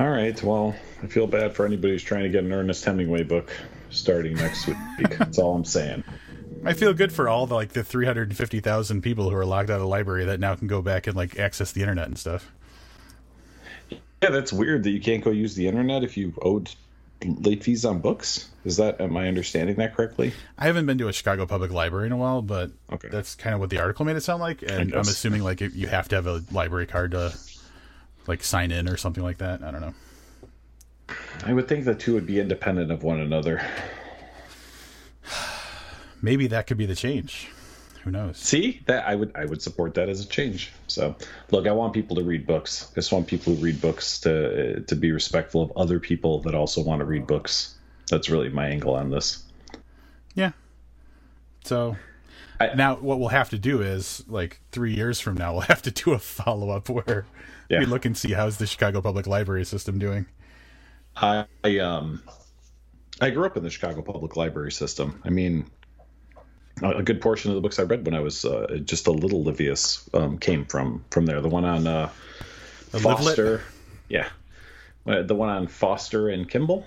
[0.00, 0.42] All right.
[0.42, 3.52] Well, I feel bad for anybody who's trying to get an Ernest Hemingway book
[3.90, 4.78] starting next week.
[5.18, 6.04] That's all I'm saying.
[6.64, 9.80] I feel good for all the like the 350,000 people who are locked out of
[9.82, 12.50] the library that now can go back and like access the internet and stuff.
[14.22, 16.70] Yeah, that's weird that you can't go use the internet if you owed
[17.22, 18.48] late fees on books.
[18.64, 20.32] Is that am I understanding that correctly?
[20.56, 23.08] I haven't been to a Chicago Public Library in a while, but Okay.
[23.10, 24.62] that's kind of what the article made it sound like.
[24.62, 27.34] And I'm assuming like you have to have a library card to
[28.26, 29.62] like sign in or something like that.
[29.62, 29.94] I don't know.
[31.44, 33.60] I would think the two would be independent of one another.
[36.22, 37.48] Maybe that could be the change.
[38.04, 38.38] Who knows?
[38.38, 40.72] See that I would I would support that as a change.
[40.86, 41.14] So
[41.50, 42.88] look, I want people to read books.
[42.90, 46.54] I just want people who read books to to be respectful of other people that
[46.54, 47.74] also want to read books.
[48.08, 49.42] That's really my angle on this.
[50.34, 50.52] Yeah.
[51.64, 51.96] So
[52.58, 55.82] I- now what we'll have to do is like three years from now we'll have
[55.82, 57.26] to do a follow up where
[57.70, 57.78] Yeah.
[57.80, 60.26] we look and see how's the Chicago Public Library system doing.
[61.16, 62.22] I, I um
[63.20, 65.20] I grew up in the Chicago Public Library system.
[65.24, 65.66] I mean,
[66.82, 69.44] a good portion of the books I read when I was uh, just a little
[69.44, 71.40] Livius um, came from from there.
[71.40, 72.08] The one on uh,
[72.90, 73.62] Foster,
[74.08, 74.28] yeah,
[75.06, 76.84] Uh, the one on Foster and Kimball,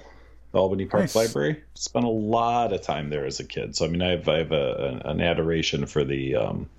[0.52, 1.16] the Albany Park Nice.
[1.16, 1.64] Library.
[1.76, 4.40] Spent a lot of time there as a kid, so I mean, I have I
[4.40, 6.70] have a, an adoration for the um,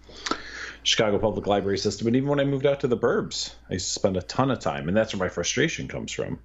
[0.84, 2.06] Chicago Public Library system.
[2.06, 4.50] And even when I moved out to the burbs, I used to spend a ton
[4.50, 6.38] of time, and that's where my frustration comes from.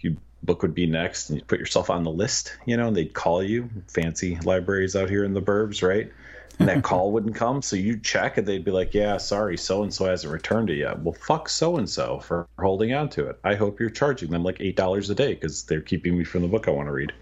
[0.00, 2.96] You book would be next, and you put yourself on the list, you know, and
[2.96, 3.70] they'd call you.
[3.88, 6.12] Fancy libraries out here in the burbs, right?
[6.58, 9.84] And that call wouldn't come, so you check, and they'd be like, "Yeah, sorry, so
[9.84, 13.28] and so hasn't returned it yet." Well, fuck so and so for holding on to
[13.28, 13.38] it.
[13.44, 16.42] I hope you're charging them like eight dollars a day because they're keeping me from
[16.42, 17.12] the book I want to read.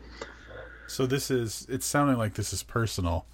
[0.86, 3.26] So this is it's sounding like this is personal.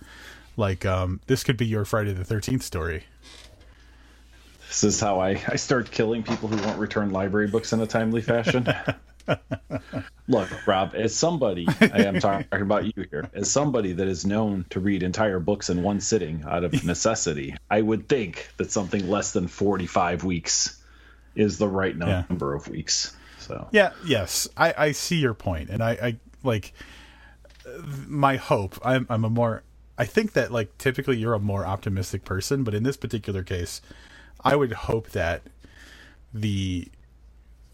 [0.59, 3.05] Like um this could be your Friday the 13th story.
[4.69, 7.87] This is how I, I start killing people who won't return library books in a
[7.87, 8.69] timely fashion.
[10.29, 14.67] Look, Rob, as somebody, I am talking about you here, as somebody that is known
[14.71, 19.09] to read entire books in one sitting out of necessity, I would think that something
[19.09, 20.79] less than 45 weeks
[21.35, 22.25] is the right Yeah.
[22.29, 23.17] number of weeks.
[23.39, 24.49] So, Yeah, yes.
[24.57, 26.75] I I see your point and I I like
[28.07, 28.79] my hope.
[28.85, 29.63] I'm I'm a more
[29.99, 33.83] I think that like typically you're a more optimistic person, but in this particular case,
[34.45, 35.43] I would hope that
[36.33, 36.89] the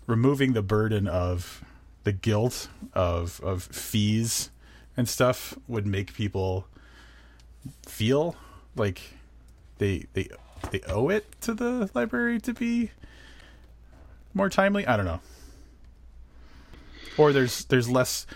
[0.07, 1.63] removing the burden of
[2.05, 4.51] the guilt of of fees
[4.97, 6.67] and stuff would make people
[7.87, 8.37] feel
[8.75, 9.15] like
[9.79, 10.29] they they
[10.71, 12.91] they owe it to the library to be
[14.33, 14.87] more timely.
[14.87, 15.21] I don't know.
[17.19, 18.27] Or there's there's less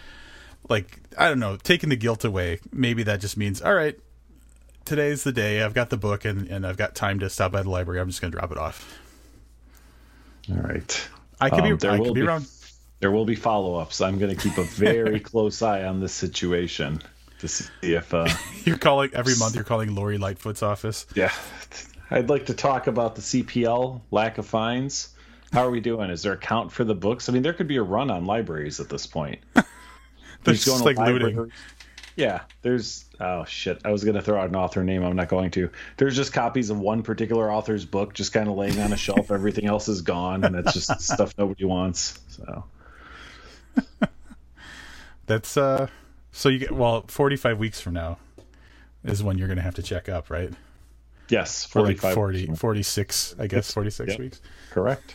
[0.69, 2.61] like I don't know, taking the guilt away.
[2.73, 3.99] Maybe that just means all right,
[4.85, 5.63] today's the day.
[5.63, 8.01] I've got the book and and I've got time to stop by the library.
[8.01, 8.99] I'm just going to drop it off.
[10.51, 11.09] all right.
[11.41, 12.45] I could Um, be there I could be be- wrong.
[13.01, 14.01] There will be follow ups.
[14.01, 17.01] I'm going to keep a very close eye on this situation
[17.39, 18.13] to see if.
[18.13, 18.27] Uh,
[18.65, 19.55] You're calling every month.
[19.55, 21.07] You're calling Lori Lightfoot's office.
[21.15, 21.33] Yeah.
[22.11, 25.11] I'd like to talk about the CPL lack of fines.
[25.53, 26.11] How are we doing?
[26.11, 27.29] Is there a count for the books?
[27.29, 29.39] I mean, there could be a run on libraries at this point.
[30.45, 31.51] They're just to like looting.
[32.17, 33.81] Yeah, there's oh shit.
[33.85, 35.03] I was gonna throw out an author name.
[35.05, 35.71] I'm not going to.
[35.99, 39.31] There's just copies of one particular author's book just kind of laying on a shelf.
[39.31, 42.19] Everything else is gone, and that's just stuff nobody wants.
[42.29, 42.65] So
[45.27, 45.89] That's uh.
[46.33, 48.19] So you get well, 45 weeks from now
[49.05, 50.51] is when you're going to have to check up, right?
[51.29, 54.19] yes, For like 45 40, 46, I guess 46 Yep.
[54.19, 54.41] weeks.
[54.71, 55.15] correct.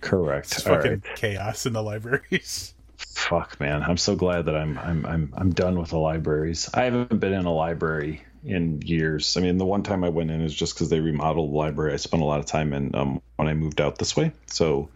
[0.00, 0.52] Correct.
[0.52, 1.16] It's All fucking right.
[1.16, 2.74] chaos in the libraries.
[3.06, 3.82] Fuck, man.
[3.82, 6.68] I'm so glad that I'm I'm I'm I'm done with the libraries.
[6.74, 9.36] I haven't been in a library in years.
[9.36, 11.92] I mean, the one time I went in is just because they remodeled the library.
[11.92, 14.88] I spent a lot of time in um, when I moved out this way, so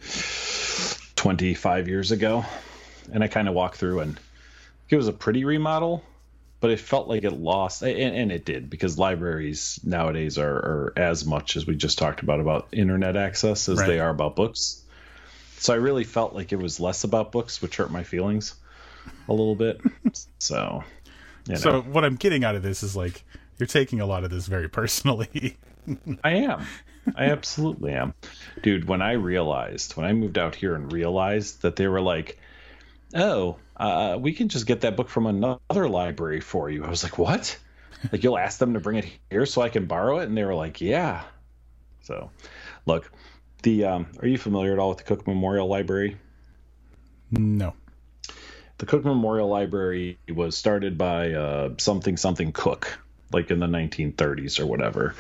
[1.17, 2.45] 25 years ago,
[3.13, 4.19] and I kind of walked through and
[4.89, 6.05] it was a pretty remodel,
[6.61, 10.93] but it felt like it lost, and, and it did because libraries nowadays are, are
[10.97, 13.87] as much as we just talked about about internet access as Right.
[13.87, 14.83] they are about books.
[15.59, 18.55] So I really felt like it was less about books, which hurt my feelings.
[19.29, 19.81] a little bit.
[20.39, 20.85] so,
[21.47, 21.61] you know.
[21.61, 23.25] So what I'm getting out of this is like
[23.59, 25.57] you're taking a lot of this very personally.
[26.25, 26.67] I am.
[27.15, 28.15] I absolutely am.
[28.63, 32.39] Dude, when I realized, when I moved out here and realized that they were like,
[33.15, 36.85] oh, uh, we can just get that book from another library for you.
[36.85, 37.57] I was like, what?
[38.11, 40.25] Like, you'll ask them to bring it here so I can borrow it?
[40.25, 41.23] And they were like, yeah.
[42.03, 42.31] So,
[42.87, 43.11] look,
[43.67, 46.17] the um, are you familiar at all with the Cook Memorial Library?
[47.33, 47.75] No.
[48.79, 52.97] The Cook Memorial Library was started by uh, something something Cook,
[53.33, 55.17] like in the 1930s or whatever.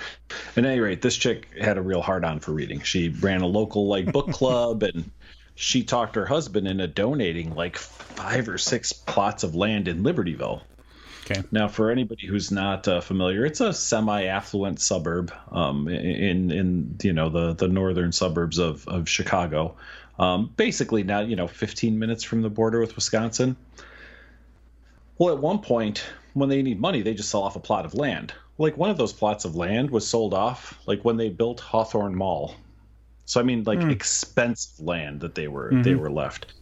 [0.57, 2.82] At any rate, this chick had a real hard on for reading.
[2.82, 5.11] She ran a local like book club and
[5.57, 10.62] she talked her husband into donating like five or six plots of land in Libertyville.
[11.29, 11.43] Okay.
[11.51, 17.12] Now, for anybody who's not uh, familiar, it's a semi-affluent suburb um, in in you
[17.12, 19.77] know the the northern suburbs of of Chicago.
[20.20, 23.57] Um, basically, now you know 15 minutes from the border with Wisconsin.
[25.18, 26.05] Well, at one point,
[26.35, 28.33] when they need money, they just sell off a plot of land.
[28.59, 32.14] Like one of those plots of land was sold off, like when they built Hawthorn
[32.14, 32.55] Mall.
[33.24, 33.91] So I mean, like mm.
[33.91, 35.83] expensive land that they were mm-hmm.
[35.83, 36.53] they were left.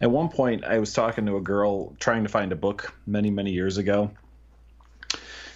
[0.00, 3.30] At one point, I was talking to a girl trying to find a book many
[3.30, 4.10] many years ago,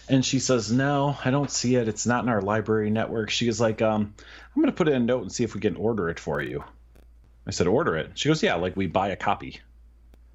[0.08, 1.88] and she says, "No, I don't see it.
[1.88, 4.94] It's not in our library network." She was like, um, "I'm going to put in
[4.94, 6.64] a note and see if we can order it for you."
[7.46, 9.60] I said, "Order it." She goes, "Yeah, like we buy a copy."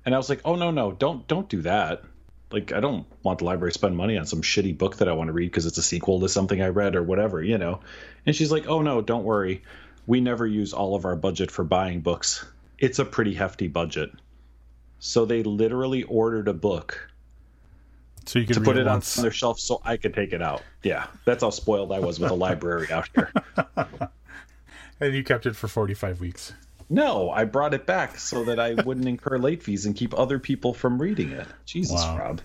[0.05, 2.03] And I was like, "Oh no, no, don't don't do that."
[2.51, 5.13] Like I don't want the library to spend money on some shitty book that I
[5.13, 7.81] want to read because it's a sequel to something I read or whatever, you know.
[8.25, 9.63] And she's like, "Oh no, don't worry
[10.07, 12.43] we never use all of our budget for buying books.
[12.79, 14.11] It's a pretty hefty budget.
[14.99, 17.11] So they literally ordered a book
[18.25, 20.41] so you could to put it, it on their shelf so I could take it
[20.41, 20.61] out.
[20.83, 23.31] Yeah, that's how spoiled I was with a library out here.
[24.99, 26.53] and you kept it for 45 weeks.
[26.89, 30.39] No, I brought it back so that I wouldn't incur late fees and keep other
[30.39, 31.47] people from reading it.
[31.65, 32.17] Jesus, wow.
[32.17, 32.41] Rob.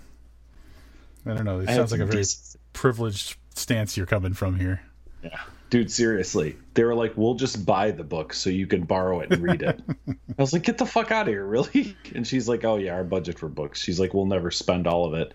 [1.26, 1.61] I don't know.
[1.61, 2.24] It sounds like a very
[2.72, 4.83] privileged stance you're coming from here.
[5.22, 5.39] Yeah
[5.73, 6.55] dude, seriously.
[6.75, 9.62] They were like, we'll just buy the book so you can borrow it and read
[9.62, 9.81] it.
[10.07, 11.97] I was like, get the fuck out of here, really?
[12.14, 13.81] And she's like, oh, yeah, our budget for books.
[13.81, 15.33] She's like, we'll never spend all of it.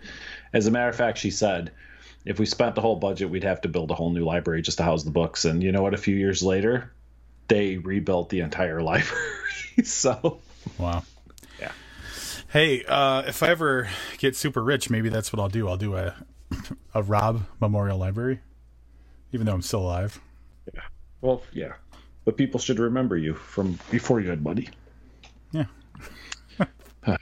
[0.52, 1.72] As a matter of fact, she said,
[2.24, 4.78] if we spent the whole budget, we'd have to build a whole new library just
[4.78, 5.44] to house the books.
[5.44, 5.92] And you know what?
[5.92, 6.92] A few years later,
[7.48, 9.82] they rebuilt the entire library.
[9.82, 10.38] so,
[10.78, 11.02] wow.
[11.58, 11.72] Yeah.
[12.52, 15.66] Hey, uh, if I ever get super rich, maybe that's what I'll do.
[15.66, 16.14] I'll do a
[16.94, 18.38] a Rob Memorial Library,
[19.32, 20.20] even though I'm still alive.
[21.20, 21.74] Well, yeah.
[22.24, 24.68] But people should remember you from before you had money.
[25.52, 25.64] Yeah.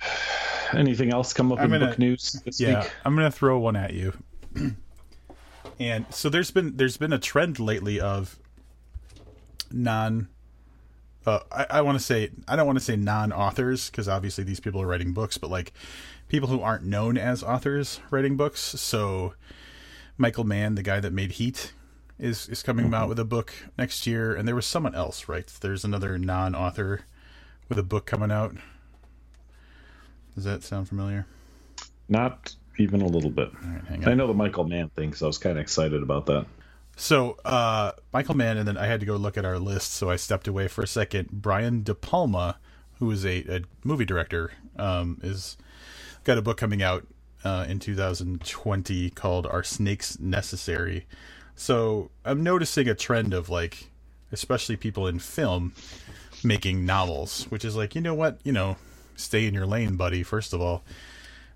[0.73, 2.93] Anything else come up I'm in gonna, book news this yeah, week?
[3.05, 4.13] I'm gonna throw one at you.
[5.81, 8.39] and so there's been there's been a trend lately of
[9.71, 10.29] non
[11.27, 14.61] uh, I, I want to say I don't want to say non-authors because obviously these
[14.61, 15.73] people are writing books, but like
[16.29, 18.61] people who aren't known as authors writing books.
[18.61, 19.35] So
[20.17, 21.73] Michael Mann, the guy that made Heat,
[22.19, 25.47] is is coming out with a book next year, and there was someone else, right?
[25.61, 27.03] There's another non-author
[27.69, 28.57] with a book coming out.
[30.35, 31.27] Does that sound familiar?
[32.09, 33.51] Not even a little bit.
[34.07, 36.47] I know the Michael Mann thing, so I was kind of excited about that.
[36.97, 40.11] So uh, Michael Mann, and then I had to go look at our list, so
[40.11, 41.31] I stepped away for a second.
[41.31, 42.59] Brian De Palma,
[42.99, 45.57] who is a, a movie director, um, is
[46.25, 47.07] got a book coming out
[47.45, 51.07] uh, in 2020 called "Are Snakes Necessary?"
[51.57, 53.89] So I'm noticing a trend of like,
[54.31, 55.73] especially people in film
[56.45, 58.77] making novels, which is like, you know what, you know,
[59.17, 60.23] stay in your lane, buddy.
[60.23, 60.85] First of all,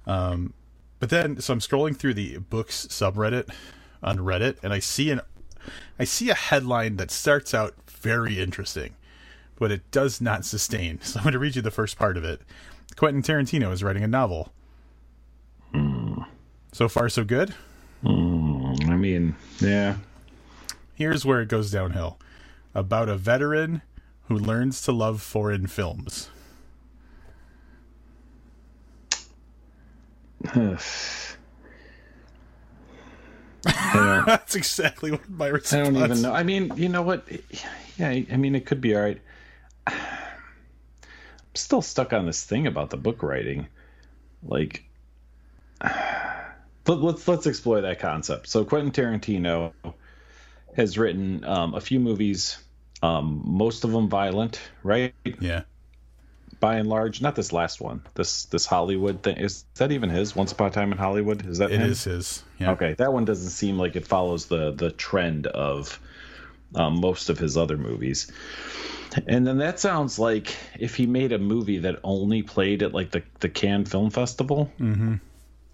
[0.06, 0.54] um,
[0.98, 3.50] but then so I'm scrolling through the books subreddit
[4.02, 5.20] on Reddit, and I see an
[5.98, 8.94] I see a headline that starts out very interesting,
[9.56, 10.98] but it does not sustain.
[11.04, 12.40] So I'm going to read you the first part of it.
[12.96, 14.52] Quentin Tarantino is writing a novel.
[15.74, 16.26] Mm.
[16.72, 17.54] So far, so good.
[19.20, 19.96] Mean, yeah.
[20.94, 22.18] Here's where it goes downhill
[22.74, 23.82] about a veteran
[24.28, 26.30] who learns to love foreign films.
[33.74, 35.88] That's exactly what my response.
[35.88, 36.32] I don't even know.
[36.32, 37.26] I mean, you know what?
[37.98, 39.20] Yeah, I mean, it could be all right.
[39.86, 39.96] I'm
[41.54, 43.66] still stuck on this thing about the book writing.
[44.42, 44.84] Like,
[46.98, 48.48] let's let's explore that concept.
[48.48, 49.72] So Quentin Tarantino
[50.76, 52.58] has written um, a few movies,
[53.02, 55.14] um, most of them violent, right?
[55.40, 55.62] Yeah.
[56.58, 58.02] By and large, not this last one.
[58.14, 60.36] This this Hollywood thing is that even his?
[60.36, 61.70] Once Upon a Time in Hollywood is that?
[61.70, 61.90] It him?
[61.90, 62.42] is his.
[62.58, 62.72] Yeah.
[62.72, 65.98] Okay, that one doesn't seem like it follows the the trend of
[66.74, 68.30] um, most of his other movies.
[69.26, 73.10] And then that sounds like if he made a movie that only played at like
[73.10, 74.70] the the Cannes Film Festival.
[74.78, 75.14] Mm-hmm.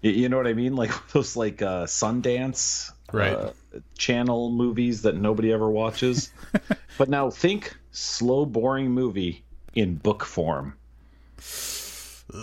[0.07, 0.75] You, you know what I mean?
[0.75, 3.33] Like those like uh, Sundance Right.
[3.33, 3.51] uh,
[3.97, 6.31] channel movies that nobody ever watches.
[6.97, 9.43] but now think slow, boring movie
[9.75, 10.73] in book form.
[12.33, 12.35] I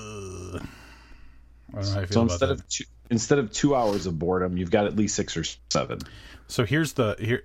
[1.73, 4.57] don't know how I feel So instead of two, instead of two hours of boredom,
[4.57, 5.99] you've got at least six or seven.
[6.47, 7.43] So here's the here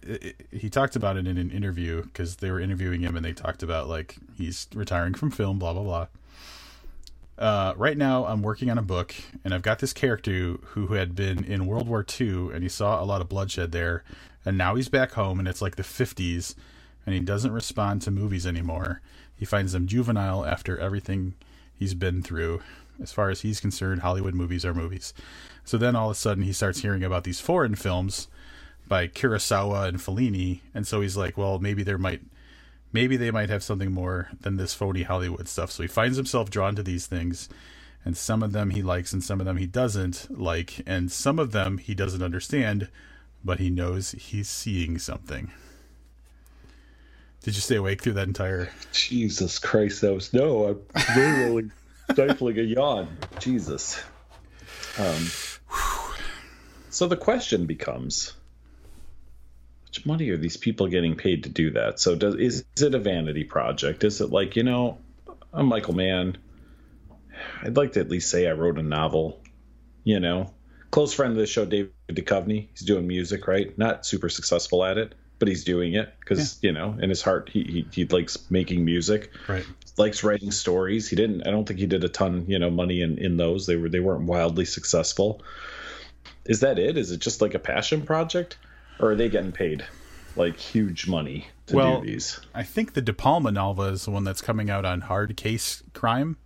[0.52, 3.64] he talked about it in an interview because they were interviewing him and they talked
[3.64, 6.08] about like he's retiring from film, blah blah blah.
[7.40, 9.16] Uh, right now, I'm working on a book,
[9.46, 13.02] and I've got this character who had been in World War II, and he saw
[13.02, 14.04] a lot of bloodshed there,
[14.44, 16.56] and now he's back home, and it's like the 50s,
[17.06, 19.02] and he doesn't respond to movies anymore.
[19.38, 21.34] He finds them juvenile after everything
[21.74, 22.62] he's been through.
[23.02, 25.14] As far as he's concerned, Hollywood movies are movies.
[25.64, 28.28] So then all of a sudden, he starts hearing about these foreign films
[28.86, 32.20] by Kurosawa and Fellini, and so he's like, well, maybe there might,
[32.92, 35.72] maybe they might have something more than this phony Hollywood stuff.
[35.72, 37.50] So he finds himself drawn to these things,
[38.04, 41.40] and some of them he likes, and some of them he doesn't like, and some
[41.40, 42.90] of them he doesn't understand,
[43.44, 45.52] but he knows he's seeing something.
[47.42, 48.70] Did you stay awake through that entire?
[48.92, 50.68] Jesus Christ, that was no.
[50.68, 50.82] I'm
[51.16, 51.72] literally
[52.12, 53.18] stifling a yawn.
[53.40, 54.02] Jesus.
[54.98, 55.28] Um,
[56.90, 58.34] so the question becomes,
[59.90, 62.00] much money are these people getting paid to do that?
[62.00, 64.04] So does is, is it a vanity project?
[64.04, 65.00] Is it like you know,
[65.54, 66.38] I'm Michael Mann.
[67.64, 69.42] I'd like to at least say I wrote a novel.
[70.04, 70.54] You know,
[70.92, 72.68] close friend of the show, David Duchovny.
[72.72, 73.78] He's doing music, right?
[73.78, 77.50] Not super successful at it, but he's doing it because you know, in his heart,
[77.52, 79.66] he, he he likes making music Right.
[79.98, 81.10] likes writing stories.
[81.10, 81.48] He didn't.
[81.48, 83.66] I don't think he did a ton, you know, money in in those.
[83.66, 85.42] They were they weren't wildly successful.
[86.46, 86.98] Is that it?
[86.98, 88.58] Is it just like a passion project,
[89.00, 89.86] or are they getting paid
[90.36, 92.40] like huge money to Well, do these?
[92.54, 95.84] I think the De Palma novel is the one that's coming out on hard case
[95.94, 96.38] crime.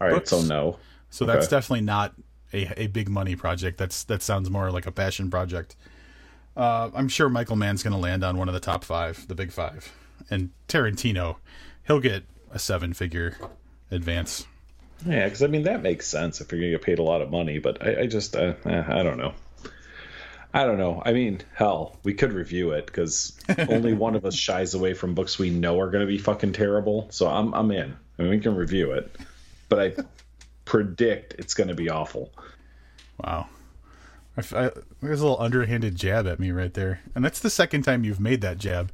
[0.00, 0.30] All right, books?
[0.30, 0.78] so no.
[1.10, 2.14] So that's definitely not
[2.52, 3.78] a, a big money project.
[3.78, 5.76] That's that sounds more like a passion project.
[6.56, 9.34] Uh, I'm sure Michael Mann's going to land on one of the top five, the
[9.34, 9.92] big five,
[10.28, 11.36] and Tarantino,
[11.86, 13.36] he'll get a seven figure
[13.90, 14.46] advance.
[15.06, 17.30] Yeah, because I mean that makes sense if you're gonna get paid a lot of
[17.30, 17.58] money.
[17.58, 19.32] But I, I just uh, eh, I don't know.
[20.54, 21.02] I don't know.
[21.04, 23.38] I mean, hell, we could review it because
[23.68, 26.54] only one of us shies away from books we know are going to be fucking
[26.54, 27.08] terrible.
[27.10, 27.94] So I'm I'm in.
[28.18, 29.14] I mean, we can review it,
[29.68, 29.92] but I
[30.64, 32.32] predict it's going to be awful.
[33.22, 33.48] Wow.
[34.36, 34.70] I, I-
[35.02, 38.20] there's a little underhanded jab at me right there, and that's the second time you've
[38.20, 38.90] made that jab.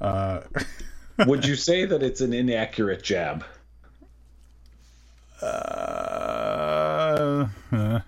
[0.00, 0.40] Uh,
[1.26, 3.44] Would you say that it's an inaccurate jab?
[5.42, 8.00] uh, uh,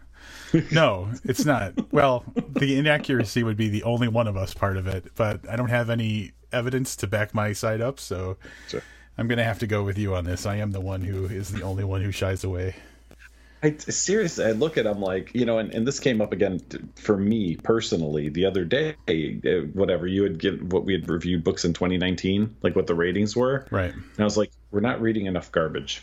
[0.73, 1.75] no, it's not.
[1.93, 5.57] Well, the inaccuracy would be the only one of us part of it, but I
[5.57, 8.37] don't have any evidence to back my side up, so
[8.69, 8.83] Sure.
[9.19, 10.47] I'm going to have to go with you on this.
[10.47, 12.75] I am the one who is the only one who shies away.
[13.63, 16.61] I seriously, I look at them like you know, and, and this came up again
[16.61, 18.95] t- for me personally the other day.
[19.07, 22.95] uh, Whatever you had given, what we had reviewed books in 2019, like what the
[22.95, 23.93] ratings were, Right.
[23.93, 26.03] and I was like, we're not reading enough garbage.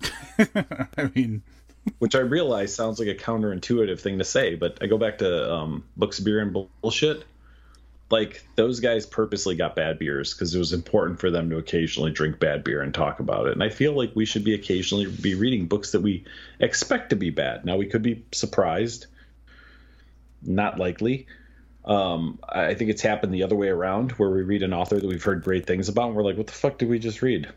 [0.38, 1.42] I mean,
[1.98, 5.52] which I realize sounds like a counterintuitive thing to say, but I go back to
[5.52, 7.24] um, books, beer, and bullshit.
[8.10, 12.10] Like those guys purposely got bad beers because it was important for them to occasionally
[12.10, 13.52] drink bad beer and talk about it.
[13.52, 16.24] And I feel like we should be occasionally be reading books that we
[16.58, 17.66] expect to be bad.
[17.66, 19.06] Now we could be surprised,
[20.40, 21.26] not likely.
[21.84, 25.06] Um, I think it's happened the other way around, where we read an author that
[25.06, 27.48] we've heard great things about, and we're like, "What the fuck did we just read?"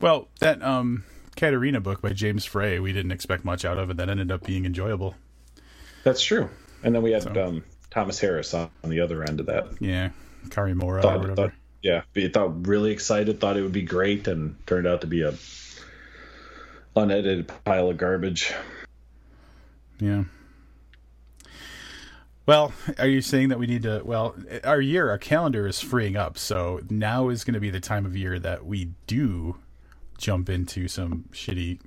[0.00, 1.04] well, that um,
[1.40, 3.96] Katerina book by James Frey, we didn't expect much out of it.
[3.96, 5.14] That ended up being enjoyable.
[6.04, 6.50] That's true.
[6.82, 9.68] And then we had um, Thomas Harris on, on the other end of that.
[9.80, 10.10] Yeah,
[10.50, 11.36] Cari Mora or thought, whatever.
[11.36, 15.22] thought yeah, thought really excited, thought it would be great, and turned out to be
[15.22, 15.32] a
[16.94, 18.52] unedited pile of garbage.
[19.98, 20.24] Yeah.
[22.44, 24.02] Well, are you saying that we need to?
[24.04, 27.80] Well, our year, our calendar is freeing up, so now is going to be the
[27.80, 29.56] time of year that we do
[30.20, 31.80] jump into some shitty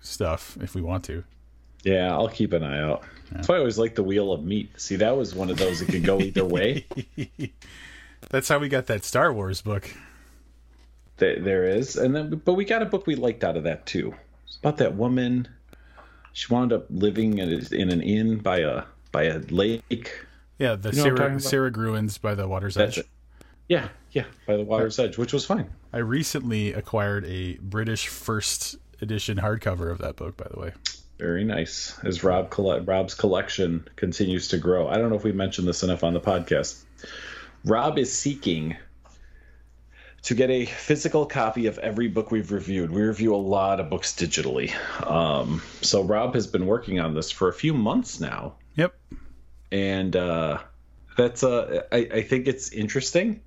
[0.00, 1.24] stuff if we want to.
[1.84, 3.04] Yeah, I'll keep an eye out.
[3.30, 4.70] That's why I always like the Wheel of Meat.
[4.80, 6.86] See, that was one of those that could go either way.
[8.30, 9.90] That's how we got that Star Wars book.
[11.18, 13.86] There, there is, and then but we got a book we liked out of that
[13.86, 14.14] too.
[14.46, 15.48] It's about that woman.
[16.32, 20.26] She wound up living in, in an inn by a by a lake.
[20.58, 21.50] Yeah, the You know what I'm talking Sarah.
[21.50, 23.04] Sara Gruen's by the Water's That's Edge.
[23.04, 23.10] it.
[23.68, 25.68] Yeah, yeah, by the water's edge, which was fine.
[25.92, 30.72] I recently acquired a British first edition hardcover of that book, by the way.
[31.18, 31.98] Very nice.
[32.04, 32.54] As Rob
[32.86, 34.88] Rob's collection continues to grow.
[34.88, 36.82] I don't know if we mentioned this enough on the podcast.
[37.64, 38.76] Rob is seeking
[40.22, 42.90] to get a physical copy of every book we've reviewed.
[42.90, 44.72] We review a lot of books digitally.
[45.04, 48.54] Um, so Rob has been working on this for a few months now.
[48.76, 48.94] Yep.
[49.72, 50.58] And uh,
[51.16, 53.40] that's uh, I, I think it's interesting.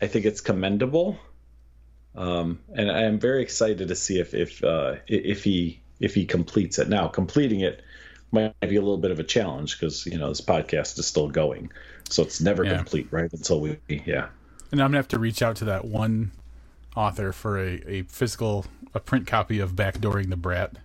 [0.00, 1.18] I think it's commendable.
[2.16, 6.24] Um, and I am very excited to see if if uh, if he if he
[6.26, 6.88] completes it.
[6.88, 7.82] Now, completing it
[8.30, 11.28] might be a little bit of a challenge because you know this podcast is still
[11.28, 11.72] going,
[12.08, 12.76] so it's never Yeah.
[12.76, 13.32] complete, right?
[13.32, 14.28] Until we, yeah.
[14.70, 16.32] And I'm gonna have to reach out to that one
[16.96, 20.76] author for a, a physical a print copy of Backdooring the Brat.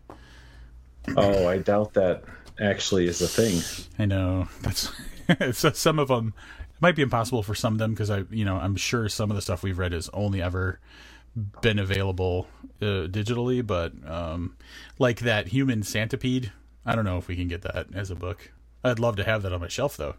[1.16, 2.24] Oh, I doubt that
[2.60, 3.62] actually is a thing.
[3.98, 4.92] I know that's
[5.58, 6.34] so some of them
[6.76, 9.30] it might be impossible for some of them because I you know I'm sure some
[9.30, 10.80] of the stuff we've read is only ever
[11.62, 12.48] been available
[12.82, 14.56] uh, digitally, but um,
[14.98, 16.52] like that Human Centipede,
[16.86, 18.52] I don't know if we can get that as a book.
[18.84, 20.16] I'd love to have that on my shelf though.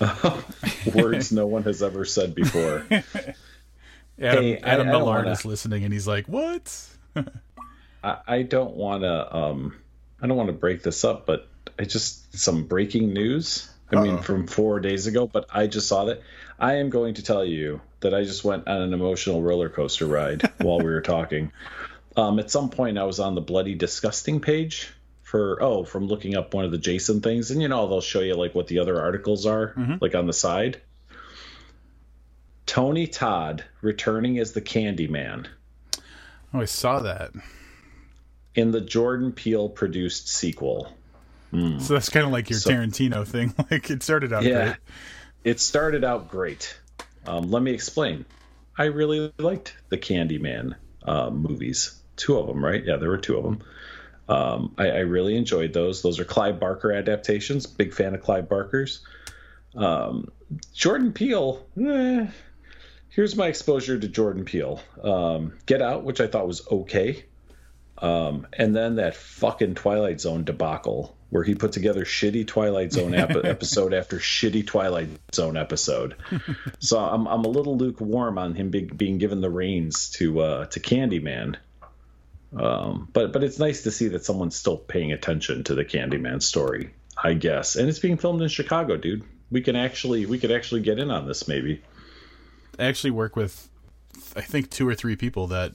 [0.94, 2.86] Words no one has ever said before.
[2.90, 6.86] Adam, Hey, Adam I Millard wanna- is listening and he's like, "What?"
[8.04, 9.36] I, I don't want to.
[9.36, 9.76] Um,
[10.20, 11.48] I don't want to break this up, but
[11.78, 13.70] I just some breaking news.
[13.90, 14.22] I mean, Uh-oh.
[14.22, 16.20] from four days ago, but I just saw that.
[16.60, 20.06] I am going to tell you that I just went on an emotional roller coaster
[20.06, 21.52] ride while we were talking.
[22.16, 24.90] Um, at some point, I was on the bloody disgusting page
[25.22, 28.20] for oh, from looking up one of the Jason things, and you know they'll show
[28.20, 30.80] you like what the other articles are, like on the side.
[32.66, 35.46] Tony Todd returning as the Candyman
[36.52, 37.30] Oh, I saw that.
[38.54, 40.92] in the Jordan Peele produced sequel.
[41.52, 43.54] So that's kind of like your So- Tarantino thing.
[43.70, 44.64] Like it started out Yeah.
[44.64, 44.76] great.
[45.44, 46.76] It started out great.
[47.28, 48.24] Um, let me explain.
[48.76, 52.00] I really liked the Candyman uh, movies.
[52.16, 52.82] Two of them, right?
[52.84, 53.62] Yeah, there were two of them.
[54.28, 56.02] Um, I, I really enjoyed those.
[56.02, 57.66] Those are Clive Barker adaptations.
[57.66, 59.00] Big fan of Clive Barker's.
[59.76, 60.30] Um,
[60.72, 61.66] Jordan Peele.
[61.78, 62.26] eh,
[63.10, 64.80] here's my exposure to Jordan Peele.
[65.02, 67.24] Um, Get Out, which I thought was okay.
[67.98, 73.14] Um, and then that fucking Twilight Zone debacle where he put together shitty Twilight Zone
[73.14, 76.16] ep- episode after shitty Twilight Zone episode.
[76.78, 80.66] so I'm I'm a little lukewarm on him be- being given the reins to uh,
[80.66, 81.56] to Candyman.
[82.56, 86.42] Um, but but it's nice to see that someone's still paying attention to the Candyman
[86.42, 87.76] story, I guess.
[87.76, 89.22] And it's being filmed in Chicago, dude.
[89.50, 91.82] We can actually we could actually get in on this maybe.
[92.78, 93.68] I actually work with,
[94.36, 95.72] I think, two or three people that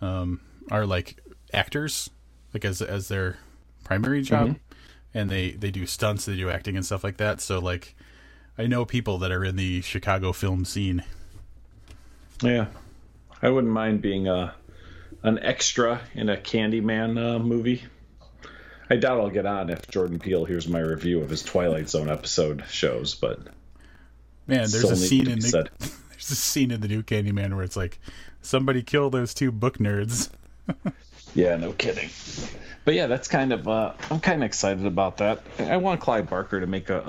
[0.00, 1.18] um, are like
[1.52, 2.10] actors,
[2.52, 3.38] like as as their
[3.82, 4.56] primary job,
[5.14, 7.40] and they they do stunts, they do acting and stuff like that.
[7.40, 7.94] So like,
[8.56, 11.04] I know people that are in the Chicago film scene.
[12.42, 12.66] Yeah,
[13.42, 14.54] I wouldn't mind being a
[15.22, 17.82] an extra in a Candyman uh, movie.
[18.90, 22.08] I doubt I'll get on if Jordan Peele hears my review of his Twilight Zone
[22.08, 23.38] episode shows, but
[24.46, 25.70] Man, there's a scene in the said.
[25.78, 27.98] there's a scene in the new Candyman where it's like
[28.40, 30.30] somebody kill those two book nerds.
[31.34, 32.08] Yeah, no kidding.
[32.88, 35.42] But yeah, that's kind of uh, I'm kind of excited about that.
[35.58, 37.00] I want Clive Barker to make a,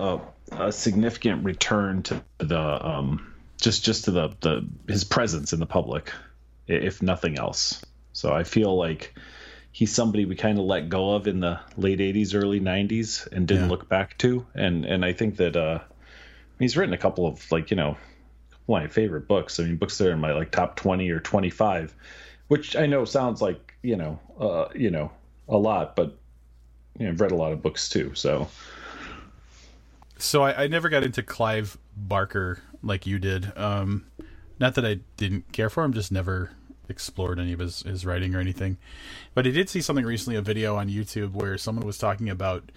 [0.52, 5.62] a, a significant return to the um, just just to the, the his presence in
[5.62, 6.12] the public,
[6.68, 7.82] if nothing else.
[8.12, 9.16] So I feel like
[9.72, 13.48] he's somebody we kind of let go of in the late '80s, early '90s, and
[13.48, 13.70] didn't Yeah.
[13.70, 14.46] look back to.
[14.56, 15.80] And and I think that uh,
[16.60, 17.96] he's written a couple of like you know
[18.66, 19.62] one of my favorite books.
[19.62, 21.96] I mean, books that are in my like top 20 or 25,
[22.50, 25.10] which I know sounds like, you know, uh, you know,
[25.50, 26.18] a lot, but
[26.98, 28.14] you know, I've read a lot of books too.
[28.16, 28.48] So
[30.18, 33.58] So I, I never got into Clive Barker like you did.
[33.58, 34.06] Um,
[34.60, 36.52] not that I didn't care for him, just never
[36.90, 38.78] explored any of his, his writing or anything.
[39.34, 42.72] But I did see something recently, a video on YouTube where someone was talking about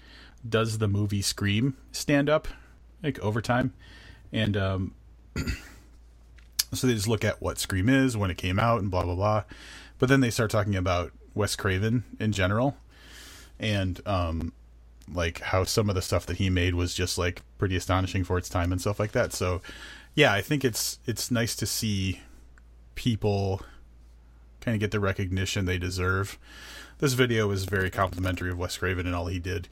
[0.49, 2.49] does the movie Scream stand up
[3.03, 3.75] like over time,
[4.33, 4.95] and um,
[6.73, 9.17] so they just look at what Scream is when it came out and blah blah
[9.17, 9.45] blah.
[9.99, 12.77] But then they start talking about Wes Craven in general,
[13.59, 14.53] and um,
[15.13, 18.39] like how some of the stuff that he made was just like pretty astonishing for
[18.39, 19.33] its time and stuff like that.
[19.33, 19.61] So
[20.15, 22.21] yeah, I think it's it's nice to see
[22.95, 23.63] people
[24.61, 26.39] kind of get the recognition they deserve.
[26.99, 29.69] This video is very complimentary of Wes Craven and all he did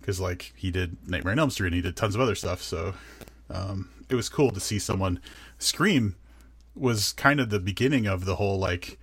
[0.00, 2.62] because like he did Nightmare on Elm Street and he did tons of other stuff.
[2.62, 2.94] So
[3.50, 5.20] um, it was cool to see someone
[5.58, 6.16] Scream
[6.74, 8.98] was kind of the beginning of the whole like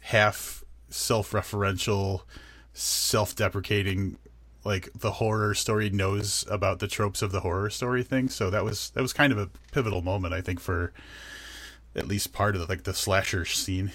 [0.00, 0.59] half
[0.90, 2.22] self-referential
[2.72, 4.16] self-deprecating
[4.64, 8.64] like the horror story knows about the tropes of the horror story thing so that
[8.64, 10.92] was that was kind of a pivotal moment i think for
[11.96, 13.90] at least part of the, like the slasher scene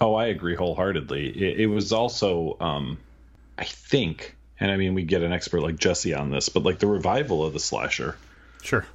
[0.00, 1.28] Oh, I agree wholeheartedly.
[1.28, 2.98] It, it was also, um,
[3.58, 6.78] I think, and I mean, we get an expert like Jesse on this, but like
[6.78, 8.16] the revival of the slasher.
[8.62, 8.86] sure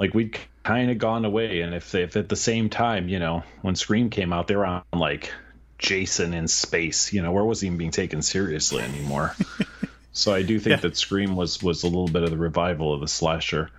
[0.00, 3.44] Like we'd kind of gone away, and if if at the same time, you know,
[3.62, 5.32] when Scream came out, they were on like
[5.78, 7.12] Jason in space.
[7.12, 9.34] You know, where was he even being taken seriously anymore?
[10.12, 10.88] so I do think Yeah.
[10.88, 13.70] that Scream was was a little bit of the revival of the slasher,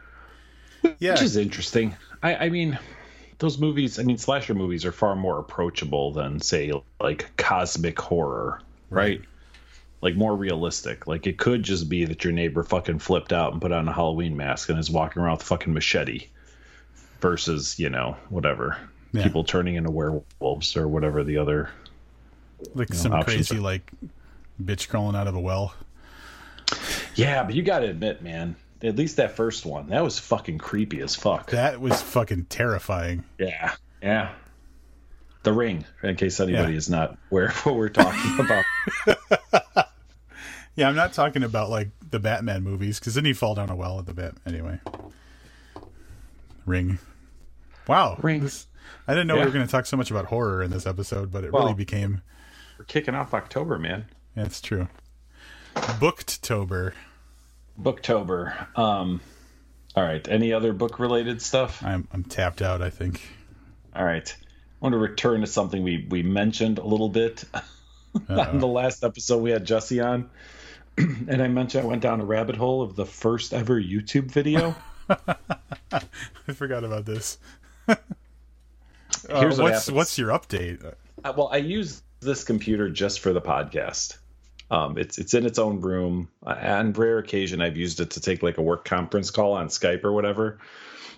[1.00, 1.96] Yeah, which is interesting.
[2.24, 2.78] I, I mean,
[3.38, 4.00] those movies.
[4.00, 9.22] I mean, slasher movies are far more approachable than say like cosmic horror, right?
[10.02, 11.08] Like more realistic.
[11.08, 13.94] Like it could just be that your neighbor fucking flipped out and put on a
[13.94, 16.28] Halloween mask and is walking around with a fucking machete,
[17.22, 18.78] versus you know whatever
[19.12, 19.24] Yeah.
[19.24, 21.70] people turning into werewolves or whatever the other.
[22.76, 23.92] Like know, some options crazy like
[24.62, 25.74] bitch crawling out of a well.
[27.16, 28.56] Yeah, but you got to admit, man.
[28.82, 31.50] At least that first one, that was fucking creepy as fuck.
[31.52, 33.26] That was fucking terrifying.
[33.38, 34.32] Yeah, yeah.
[35.44, 36.78] The Ring, in case anybody Yeah.
[36.78, 39.88] is not aware of what we're talking about.
[40.76, 43.76] Yeah, I'm not talking about like the Batman movies because then he fall down a
[43.76, 44.36] well at the bat.
[44.46, 44.80] Anyway,
[46.66, 47.00] Ring.
[47.88, 48.44] Wow, Rings.
[48.44, 48.66] This-
[49.08, 51.32] I didn't know we were going to talk so much about horror in this episode,
[51.32, 52.22] but it Well- really became.
[52.80, 54.06] We're kicking off October, man.
[54.36, 54.88] That's true.
[56.00, 56.94] Booked Tober.
[57.78, 58.78] Booktober.
[58.78, 59.20] Um,
[59.98, 60.26] all right.
[60.30, 61.84] Any other book related stuff?
[61.84, 62.82] I'm I'm tapped out.
[62.82, 63.22] I think.
[63.94, 64.34] All right.
[64.34, 64.46] I
[64.80, 67.44] want to return to something we we mentioned a little bit
[68.30, 70.30] on the last episode we had Jesse on.
[70.98, 74.76] And I mentioned I went down a rabbit hole of the first ever YouTube video.
[75.10, 77.38] I forgot about this.
[77.88, 77.96] Uh,
[79.28, 80.94] what what's what's your update?
[81.24, 84.18] Uh, well, I use this computer just for the podcast.
[84.72, 86.30] Um, it's it's in its own room.
[86.46, 89.68] Uh, on rare occasion, I've used it to take like a work conference call on
[89.68, 90.60] Skype or whatever.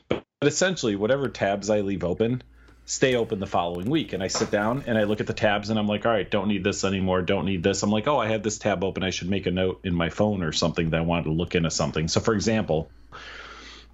[0.07, 2.43] But, essentially, whatever tabs I leave open,
[2.85, 4.13] stay open the following week.
[4.13, 6.29] And I sit down and I look at the tabs and I'm like, all right,
[6.29, 7.21] don't need this anymore.
[7.21, 7.83] Don't need this.
[7.83, 9.03] I'm like, oh, I had this tab open.
[9.03, 11.55] I should make a note in my phone or something that I wanted to look
[11.55, 12.07] into something.
[12.07, 12.89] So, for example,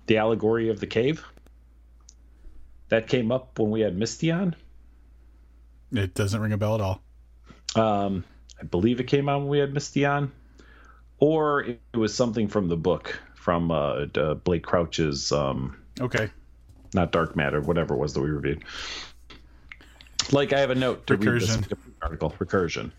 [0.05, 1.23] the allegory of the cave
[2.89, 4.55] that came up when we had Misty on.
[5.91, 7.01] It doesn't ring a bell at all.
[7.75, 8.23] Um,
[8.59, 10.31] I believe it came out when we had Misty on,
[11.19, 16.29] or it was something from the book from uh, uh, Blake Crouch's, um, Okay.
[16.93, 18.63] not Dark Matter, whatever it was that we reviewed.
[20.31, 21.57] Like I have a note to read this
[22.01, 22.91] article, recursion.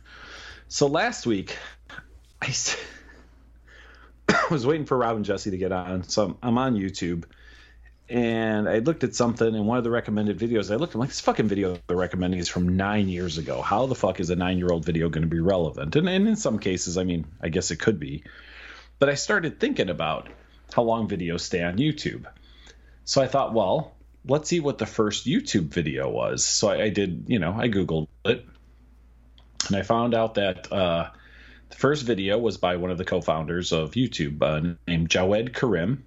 [0.68, 1.56] So last week,
[2.40, 2.76] I s-
[4.50, 7.24] was waiting for Rob and Jesse to get on, so I'm, I'm on YouTube,
[8.08, 10.72] and I looked at something in one of the recommended videos.
[10.72, 13.60] I looked, I'm like, this fucking video they're recommending is from nine years ago.
[13.60, 15.94] How the fuck is a nine year old video going to be relevant?
[15.94, 18.24] And, and in some cases, I mean, I guess it could be.
[18.98, 20.28] But I started thinking about
[20.74, 22.24] how long videos stay on YouTube.
[23.04, 23.94] So I thought, well,
[24.26, 26.44] let's see what the first YouTube video was.
[26.44, 28.44] So I, I did, you know, I Googled it.
[29.66, 31.10] And I found out that uh,
[31.68, 35.52] the first video was by one of the co founders of YouTube uh, named Jawed
[35.52, 36.04] Karim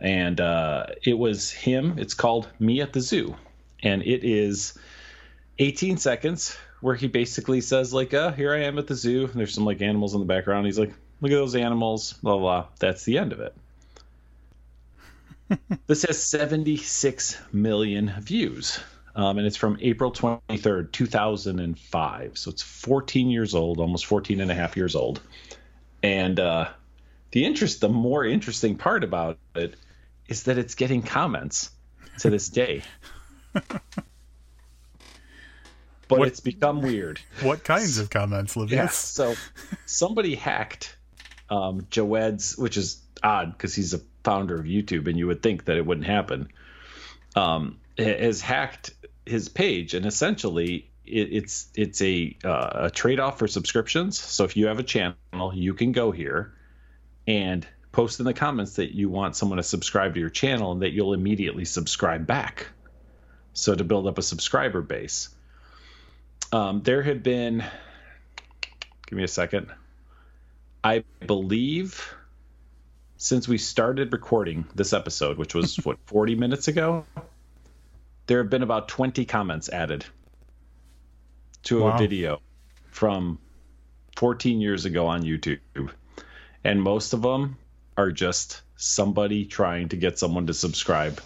[0.00, 1.98] and uh, it was him.
[1.98, 3.36] It's called Me at the Zoo,
[3.82, 4.78] and it is
[5.58, 9.34] 18 seconds where he basically says like, uh, "Here I am at the zoo." And
[9.34, 10.66] there's some like animals in the background.
[10.66, 12.60] He's like, "Look at those animals." Blah blah.
[12.62, 12.68] blah.
[12.78, 13.54] That's the end of it.
[15.86, 18.80] this has 76 million views.
[19.16, 22.38] Um, and it's from April 23rd, 2005.
[22.38, 25.20] So it's 14 years old, almost 14 and a half years old.
[26.02, 26.68] And uh,
[27.32, 29.74] the interest, the more interesting part about it
[30.30, 31.70] is that it's getting comments
[32.20, 32.82] to this day.
[33.52, 33.64] but
[36.08, 37.20] What- it's become weird.
[37.42, 38.62] What kinds of comments, Yeah.
[38.62, 38.92] Livius?
[38.94, 39.34] So
[39.86, 40.96] somebody hacked
[41.50, 45.66] um, Jawed's, which is odd because he's a founder of YouTube, and you would think
[45.66, 46.48] that it wouldn't happen.
[47.36, 48.92] Um, has hacked
[49.26, 54.18] his page, and essentially it, it's it's a uh, a trade off for subscriptions.
[54.18, 55.16] So if you have a channel,
[55.52, 56.54] you can go here
[57.26, 60.82] and post in the comments that you want someone to subscribe to your channel, and
[60.82, 62.68] that you'll immediately subscribe back.
[63.52, 65.28] So to build up a subscriber base.
[66.52, 67.64] Um, there have been
[69.06, 69.68] give me a second.
[70.82, 72.14] I believe
[73.16, 77.04] since we started recording this episode, which was what 40 minutes ago,
[78.26, 80.04] there have been about 20 comments added
[81.64, 81.94] to Wow.
[81.94, 82.40] a video
[82.90, 83.38] from
[84.16, 85.90] 14 years ago on YouTube.
[86.64, 87.56] And most of them
[88.00, 91.20] are just somebody trying to get someone to subscribe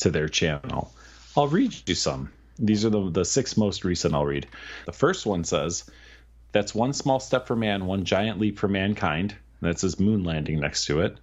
[0.00, 0.92] to their channel.
[1.36, 2.32] I'll read you some.
[2.58, 4.48] These are the, the six most recent I'll read.
[4.86, 5.84] The first one says,
[6.50, 9.36] That's one small step for man, one giant leap for mankind.
[9.60, 11.16] And that says moon landing next to it.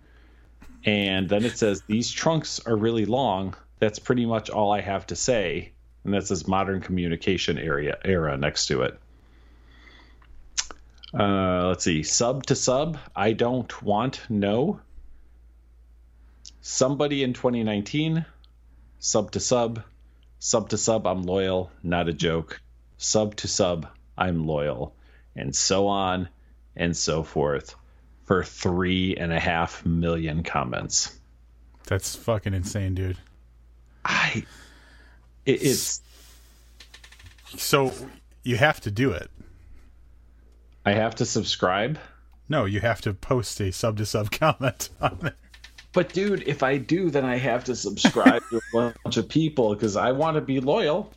[0.86, 3.56] And then it says, These trunks are really long.
[3.80, 5.74] That's pretty much all I have to say.
[6.06, 8.98] And that says modern communication area era next to it.
[11.14, 12.04] Uh, let's see.
[12.04, 12.98] Sub to sub.
[13.16, 14.80] I don't want no.
[16.62, 18.26] somebody in 2019,
[19.00, 19.84] sub to sub,
[20.40, 22.62] sub to sub, I'm loyal, not a joke,
[22.98, 23.88] sub to sub,
[24.18, 24.96] I'm loyal,
[25.36, 26.30] and so on
[26.76, 27.76] and so forth
[28.24, 31.20] for three and a half million comments.
[31.88, 33.18] That's fucking insane, dude.
[34.06, 34.46] I,
[35.46, 36.02] it, it's,
[37.58, 37.92] So
[38.44, 39.30] you have to do it.
[40.86, 42.00] I have to subscribe.
[42.50, 45.36] No, you have to post a sub to sub comment on there.
[45.94, 49.74] But dude, if I do, then I have to subscribe to a bunch of people
[49.74, 51.12] because I want to be loyal,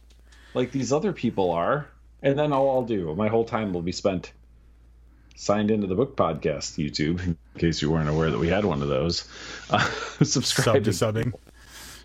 [0.53, 1.89] like these other people are.
[2.23, 4.33] And then all I'll do, my whole time will be spent
[5.37, 8.83] signed into the book podcast YouTube, in case you weren't aware that we had one
[8.83, 9.29] of those.
[9.71, 9.79] Uh,
[10.23, 11.33] subscribe to subbing.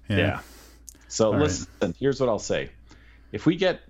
[0.08, 0.40] Yeah.
[1.10, 1.42] So right.
[1.42, 2.70] listen, here's what I'll say.
[3.34, 3.82] If we get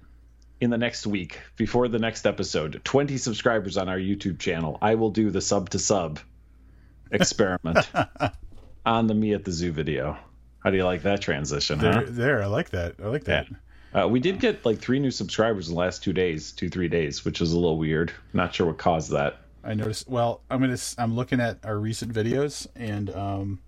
[0.61, 4.95] in the next week, before the next episode, 20 subscribers on our YouTube channel, I
[4.95, 6.19] will do the sub to sub
[7.11, 7.89] experiment
[8.85, 10.17] on the Me at the Zoo video.
[10.63, 11.79] How do you like that transition?
[11.79, 12.03] There, Huh?
[12.07, 12.43] there.
[12.43, 12.95] I like that.
[13.01, 13.47] I like that.
[13.93, 16.89] Uh, we did get like three new subscribers in the last two days, two three
[16.89, 18.11] days, which is a little weird.
[18.33, 19.37] Not sure what caused that.
[19.63, 20.07] I noticed.
[20.07, 20.77] Well, I'm gonna.
[20.97, 23.59] I'm looking at our recent videos, and um,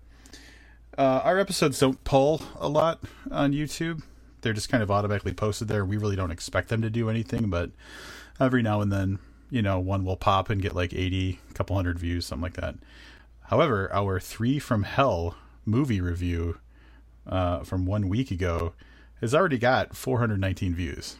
[0.96, 3.00] uh, our episodes don't pull a lot
[3.32, 4.02] on YouTube.
[4.42, 5.84] They're just kind of automatically posted there.
[5.84, 7.70] We really don't expect them to do anything, but
[8.38, 9.18] every now and then,
[9.50, 12.54] you know, one will pop and get like 80, a couple hundred views, something like
[12.54, 12.74] that.
[13.46, 16.58] However, our Three from Hell movie review
[17.26, 18.72] uh, from one week ago
[19.20, 21.16] has already got 419 views.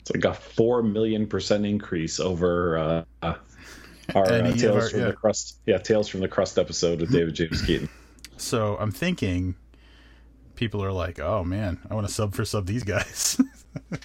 [0.00, 3.34] It's like a four million percent increase over uh, uh,
[4.14, 5.06] our uh, Tales our- from yeah.
[5.06, 5.56] the Crust.
[5.64, 7.88] Yeah, Tales from the Crust episode with David James Keaton.
[8.36, 9.54] So I'm thinking
[10.54, 13.40] people are like, oh man, I want to sub for sub these guys.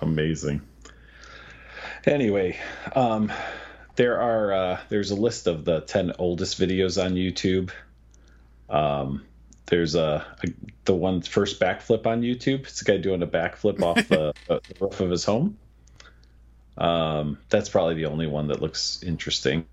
[0.00, 0.62] Amazing.
[2.04, 2.58] Anyway,
[2.94, 3.32] um,
[3.96, 7.70] there are uh, there's a list of the ten oldest videos on YouTube.
[8.68, 9.24] Um,
[9.66, 10.48] there's a, a
[10.84, 12.60] the one first backflip on YouTube.
[12.60, 15.58] It's a guy doing a backflip off the, the roof of his home.
[16.78, 19.66] Um, that's probably the only one that looks interesting.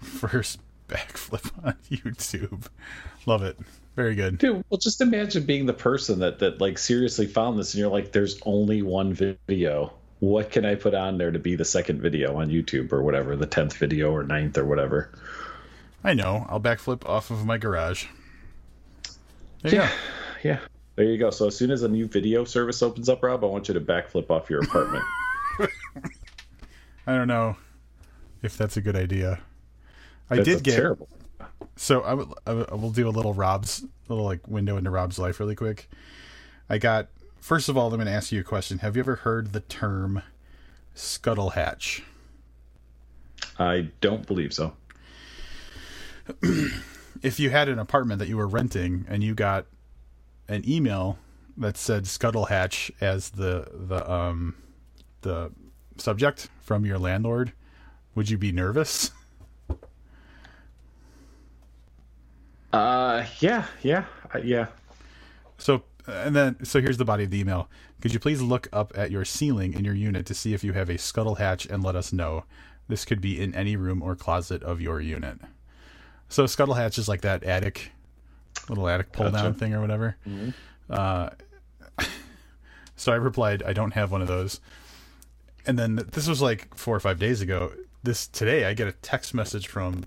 [0.00, 0.60] First
[0.92, 2.66] backflip on YouTube.
[3.26, 3.58] Love it.
[3.96, 4.38] Very good.
[4.38, 7.90] Dude, well, just imagine being the person that that like seriously found this, and you're
[7.90, 9.92] like, "There's only one video.
[10.20, 13.36] What can I put on there to be the second video on YouTube or whatever,
[13.36, 15.10] the tenth video or ninth or whatever?"
[16.04, 16.46] I know.
[16.48, 18.06] I'll backflip off of my garage.
[19.62, 19.90] There you Yeah,
[20.42, 20.58] yeah.
[20.96, 21.30] There you go.
[21.30, 23.80] So as soon as a new video service opens up, Rob, I want you to
[23.80, 25.04] backflip off your apartment.
[27.06, 27.56] I don't know
[28.42, 29.40] if that's a good idea.
[30.30, 31.08] I That's did get terrible.
[31.76, 34.90] so I will I will- I will do a little Rob's little like window into
[34.90, 35.88] Rob's life really quick.
[36.68, 37.08] I got
[37.40, 38.78] first of all, I'm going to ask you a question.
[38.78, 40.22] Have you ever heard the term
[40.94, 42.02] scuttle hatch?
[43.58, 44.74] I don't believe so.
[47.22, 49.66] if you had an apartment that you were renting and you got
[50.48, 51.18] an email
[51.56, 54.54] that said scuttle hatch as the the um
[55.22, 55.50] the
[55.98, 57.52] subject from your landlord
[58.14, 59.10] would you be nervous
[62.72, 64.04] Uh, yeah, yeah,
[64.34, 64.66] uh, yeah.
[65.58, 67.68] so and then so here's the body of the email.
[68.00, 70.72] Could you please look up at your ceiling in your unit to see if you
[70.72, 72.44] have a scuttle hatch and let us know?
[72.88, 75.38] This could be in any room or closet of your unit.
[76.28, 77.92] So scuttle hatch is like that attic
[78.68, 79.58] little attic pull down Gotcha.
[79.58, 80.16] thing or whatever.
[80.90, 81.30] Uh
[82.96, 84.60] so i replied i don't have one of those.
[85.66, 87.72] And then this was like four or five days ago.
[88.02, 90.04] This today i get a text message from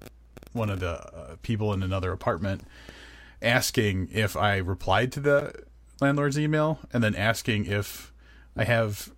[0.56, 2.64] one of the uh, people in another apartment
[3.42, 5.54] asking if I replied to the
[6.02, 8.12] landlord's email and then asking if
[8.56, 9.12] I have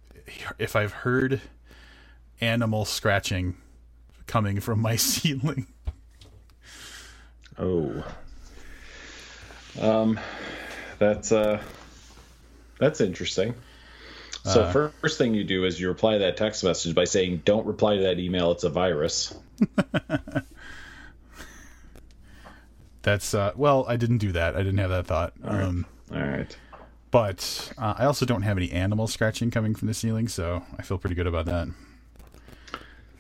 [0.58, 1.42] if I've heard
[2.42, 3.56] animal scratching
[4.26, 5.68] coming from my ceiling.
[7.58, 8.04] Oh.
[9.80, 10.20] Um,
[11.00, 11.62] that's uh,
[12.80, 13.54] that's interesting.
[14.44, 17.42] So Uh, first thing you do is you reply to that text message by saying,
[17.46, 18.52] "Don't reply to that email.
[18.52, 19.34] It's a virus."
[23.08, 24.56] That's uh well, I didn't do that.
[24.56, 25.32] I didn't have that thought.
[25.42, 26.58] Um All right.
[27.10, 30.82] but uh, I also don't have any animal scratching coming from the ceiling, so I
[30.82, 31.70] feel pretty good about that.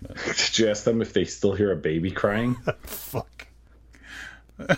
[0.26, 2.56] Did you ask them if they still hear a baby crying?
[2.82, 3.48] Fuck.
[4.58, 4.78] That'd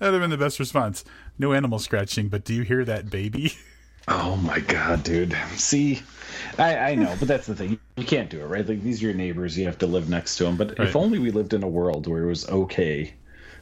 [0.00, 1.02] have been the best response.
[1.38, 3.54] No animal scratching, but do you hear that baby?
[4.08, 5.34] Oh my god, dude.
[5.54, 6.02] See,
[6.58, 7.78] I, I know, but that's the thing.
[7.96, 8.66] You can't do it, right?
[8.68, 9.56] Like these are your neighbors.
[9.56, 10.56] You have to live next to them.
[10.56, 10.88] But Right.
[10.88, 13.14] if only we lived in a world where it was okay.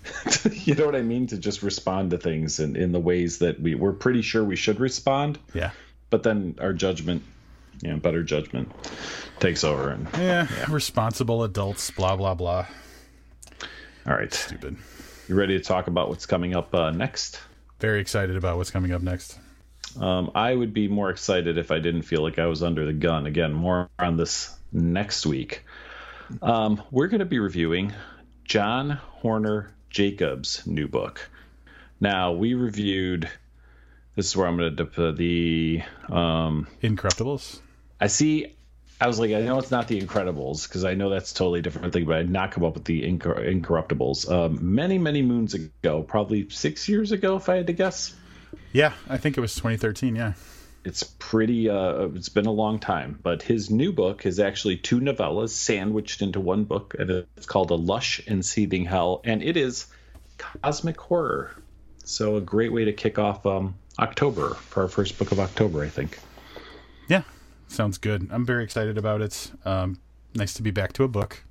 [0.53, 1.27] you know what I mean?
[1.29, 4.57] To just respond to things in, in the ways that we we're pretty sure we
[4.57, 5.71] should respond, yeah.
[6.11, 7.23] but then our judgment,
[7.83, 8.73] you know, better judgment
[9.39, 9.91] takes over.
[9.91, 12.67] And Yeah, responsible adults, blah blah blah.
[14.07, 14.33] All right.
[14.33, 14.77] Stupid.
[15.29, 17.41] You ready to talk about what's coming up uh, next?
[17.79, 19.39] Very excited about what's coming up next.
[20.01, 22.93] Um, I would be more excited if I didn't feel like I was under the
[22.93, 23.27] gun.
[23.27, 25.65] Again, more on this next week.
[26.43, 27.93] Um, we're going to be reviewing
[28.45, 31.29] John Hornor Jacobs' new book.
[32.01, 33.29] Now, we reviewed.
[34.17, 35.83] This is where I'm going to put the.
[36.09, 37.61] Um, Incorruptibles.
[38.01, 38.57] I see.
[39.03, 41.93] I was like, I know it's not the Incredibles because I know that's totally different
[41.93, 44.31] thing, but I did not come up with the Incor- Incorruptibles.
[44.31, 48.15] Um, many, many moons ago, probably six years ago, if I had to guess.
[48.73, 50.17] Yeah, I think it was 2013.
[50.17, 50.35] Yeah.
[50.85, 51.69] It's pretty.
[51.69, 56.23] Uh, it's been a long time, but his new book is actually two novellas sandwiched
[56.23, 59.87] into one book, and it's called "A Lush and Seething Hell," and it is
[60.39, 61.55] cosmic horror.
[62.05, 65.83] So a great way to kick off um, October for our first book of October,
[65.85, 66.19] I think.
[67.09, 67.23] Yeah,
[67.69, 68.29] sounds good.
[68.31, 69.53] I'm very excited about it.
[69.65, 69.99] Um,
[70.35, 71.45] nice to be back to a book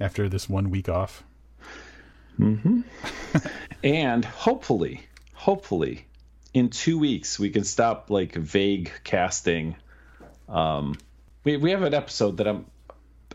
[0.00, 1.22] after this one week off.
[2.38, 2.80] Mm-hmm.
[3.84, 6.06] and hopefully, hopefully,
[6.52, 9.76] in two weeks we can stop like vague casting.
[10.48, 10.96] Um,
[11.44, 12.66] we we have an episode that I'm,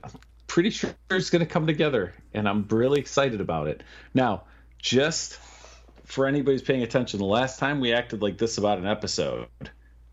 [0.03, 0.11] I'm
[0.47, 3.83] pretty sure is going to come together, and I'm really excited about it.
[4.13, 4.43] Now,
[4.79, 5.39] just
[6.05, 9.47] for anybody's paying attention, the last time we acted like this about an episode,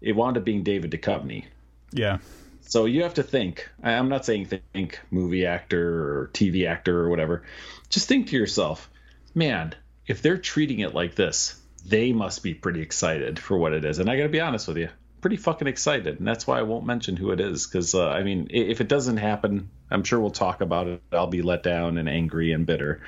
[0.00, 1.44] it wound up being David Duchovny.
[1.92, 2.18] Yeah.
[2.62, 3.68] So you have to think.
[3.82, 7.42] I'm not saying think movie actor or TV actor or whatever.
[7.90, 8.88] Just think to yourself,
[9.34, 9.74] man,
[10.06, 13.98] if they're treating it like this, they must be pretty excited for what it is.
[13.98, 14.88] And I got to be honest with you,
[15.20, 16.18] pretty fucking excited.
[16.18, 18.88] And that's why I won't mention who it is because uh, I mean, if it
[18.88, 21.02] doesn't happen, I'm sure we'll talk about it.
[21.12, 23.02] I'll be let down and angry and bitter.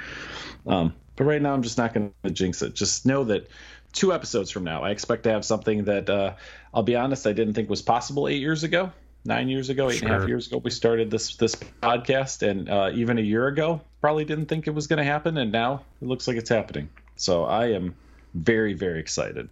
[0.67, 2.75] Um, but right now, I'm just not going to jinx it.
[2.75, 3.49] Just know that
[3.93, 6.35] two episodes from now, I expect to have something that uh,
[6.73, 8.93] I'll be honest, I didn't think was possible eight years ago
[9.25, 10.09] nine years ago, eight sure.
[10.09, 13.47] and a half years ago, we started this this podcast, and uh, even a year
[13.47, 16.51] ago, probably didn't think it was going to happen, and now it looks like it's
[16.51, 16.91] happening.
[17.17, 17.95] So I am
[18.35, 19.49] very very excited.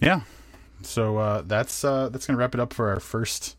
[0.00, 0.20] Yeah.
[0.82, 3.56] So uh, that's uh, that's going to wrap it up for our first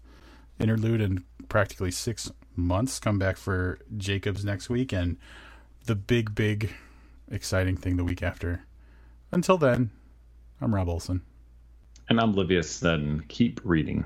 [0.59, 2.99] interlude in practically six months.
[2.99, 5.17] Come back for Jacobs next week, and
[5.85, 6.73] the big big
[7.29, 8.65] exciting thing the week after.
[9.31, 9.91] Until then,
[10.61, 11.21] I'm Rob Olson.
[12.07, 12.79] And I'm Livius.
[12.79, 14.05] Then keep reading.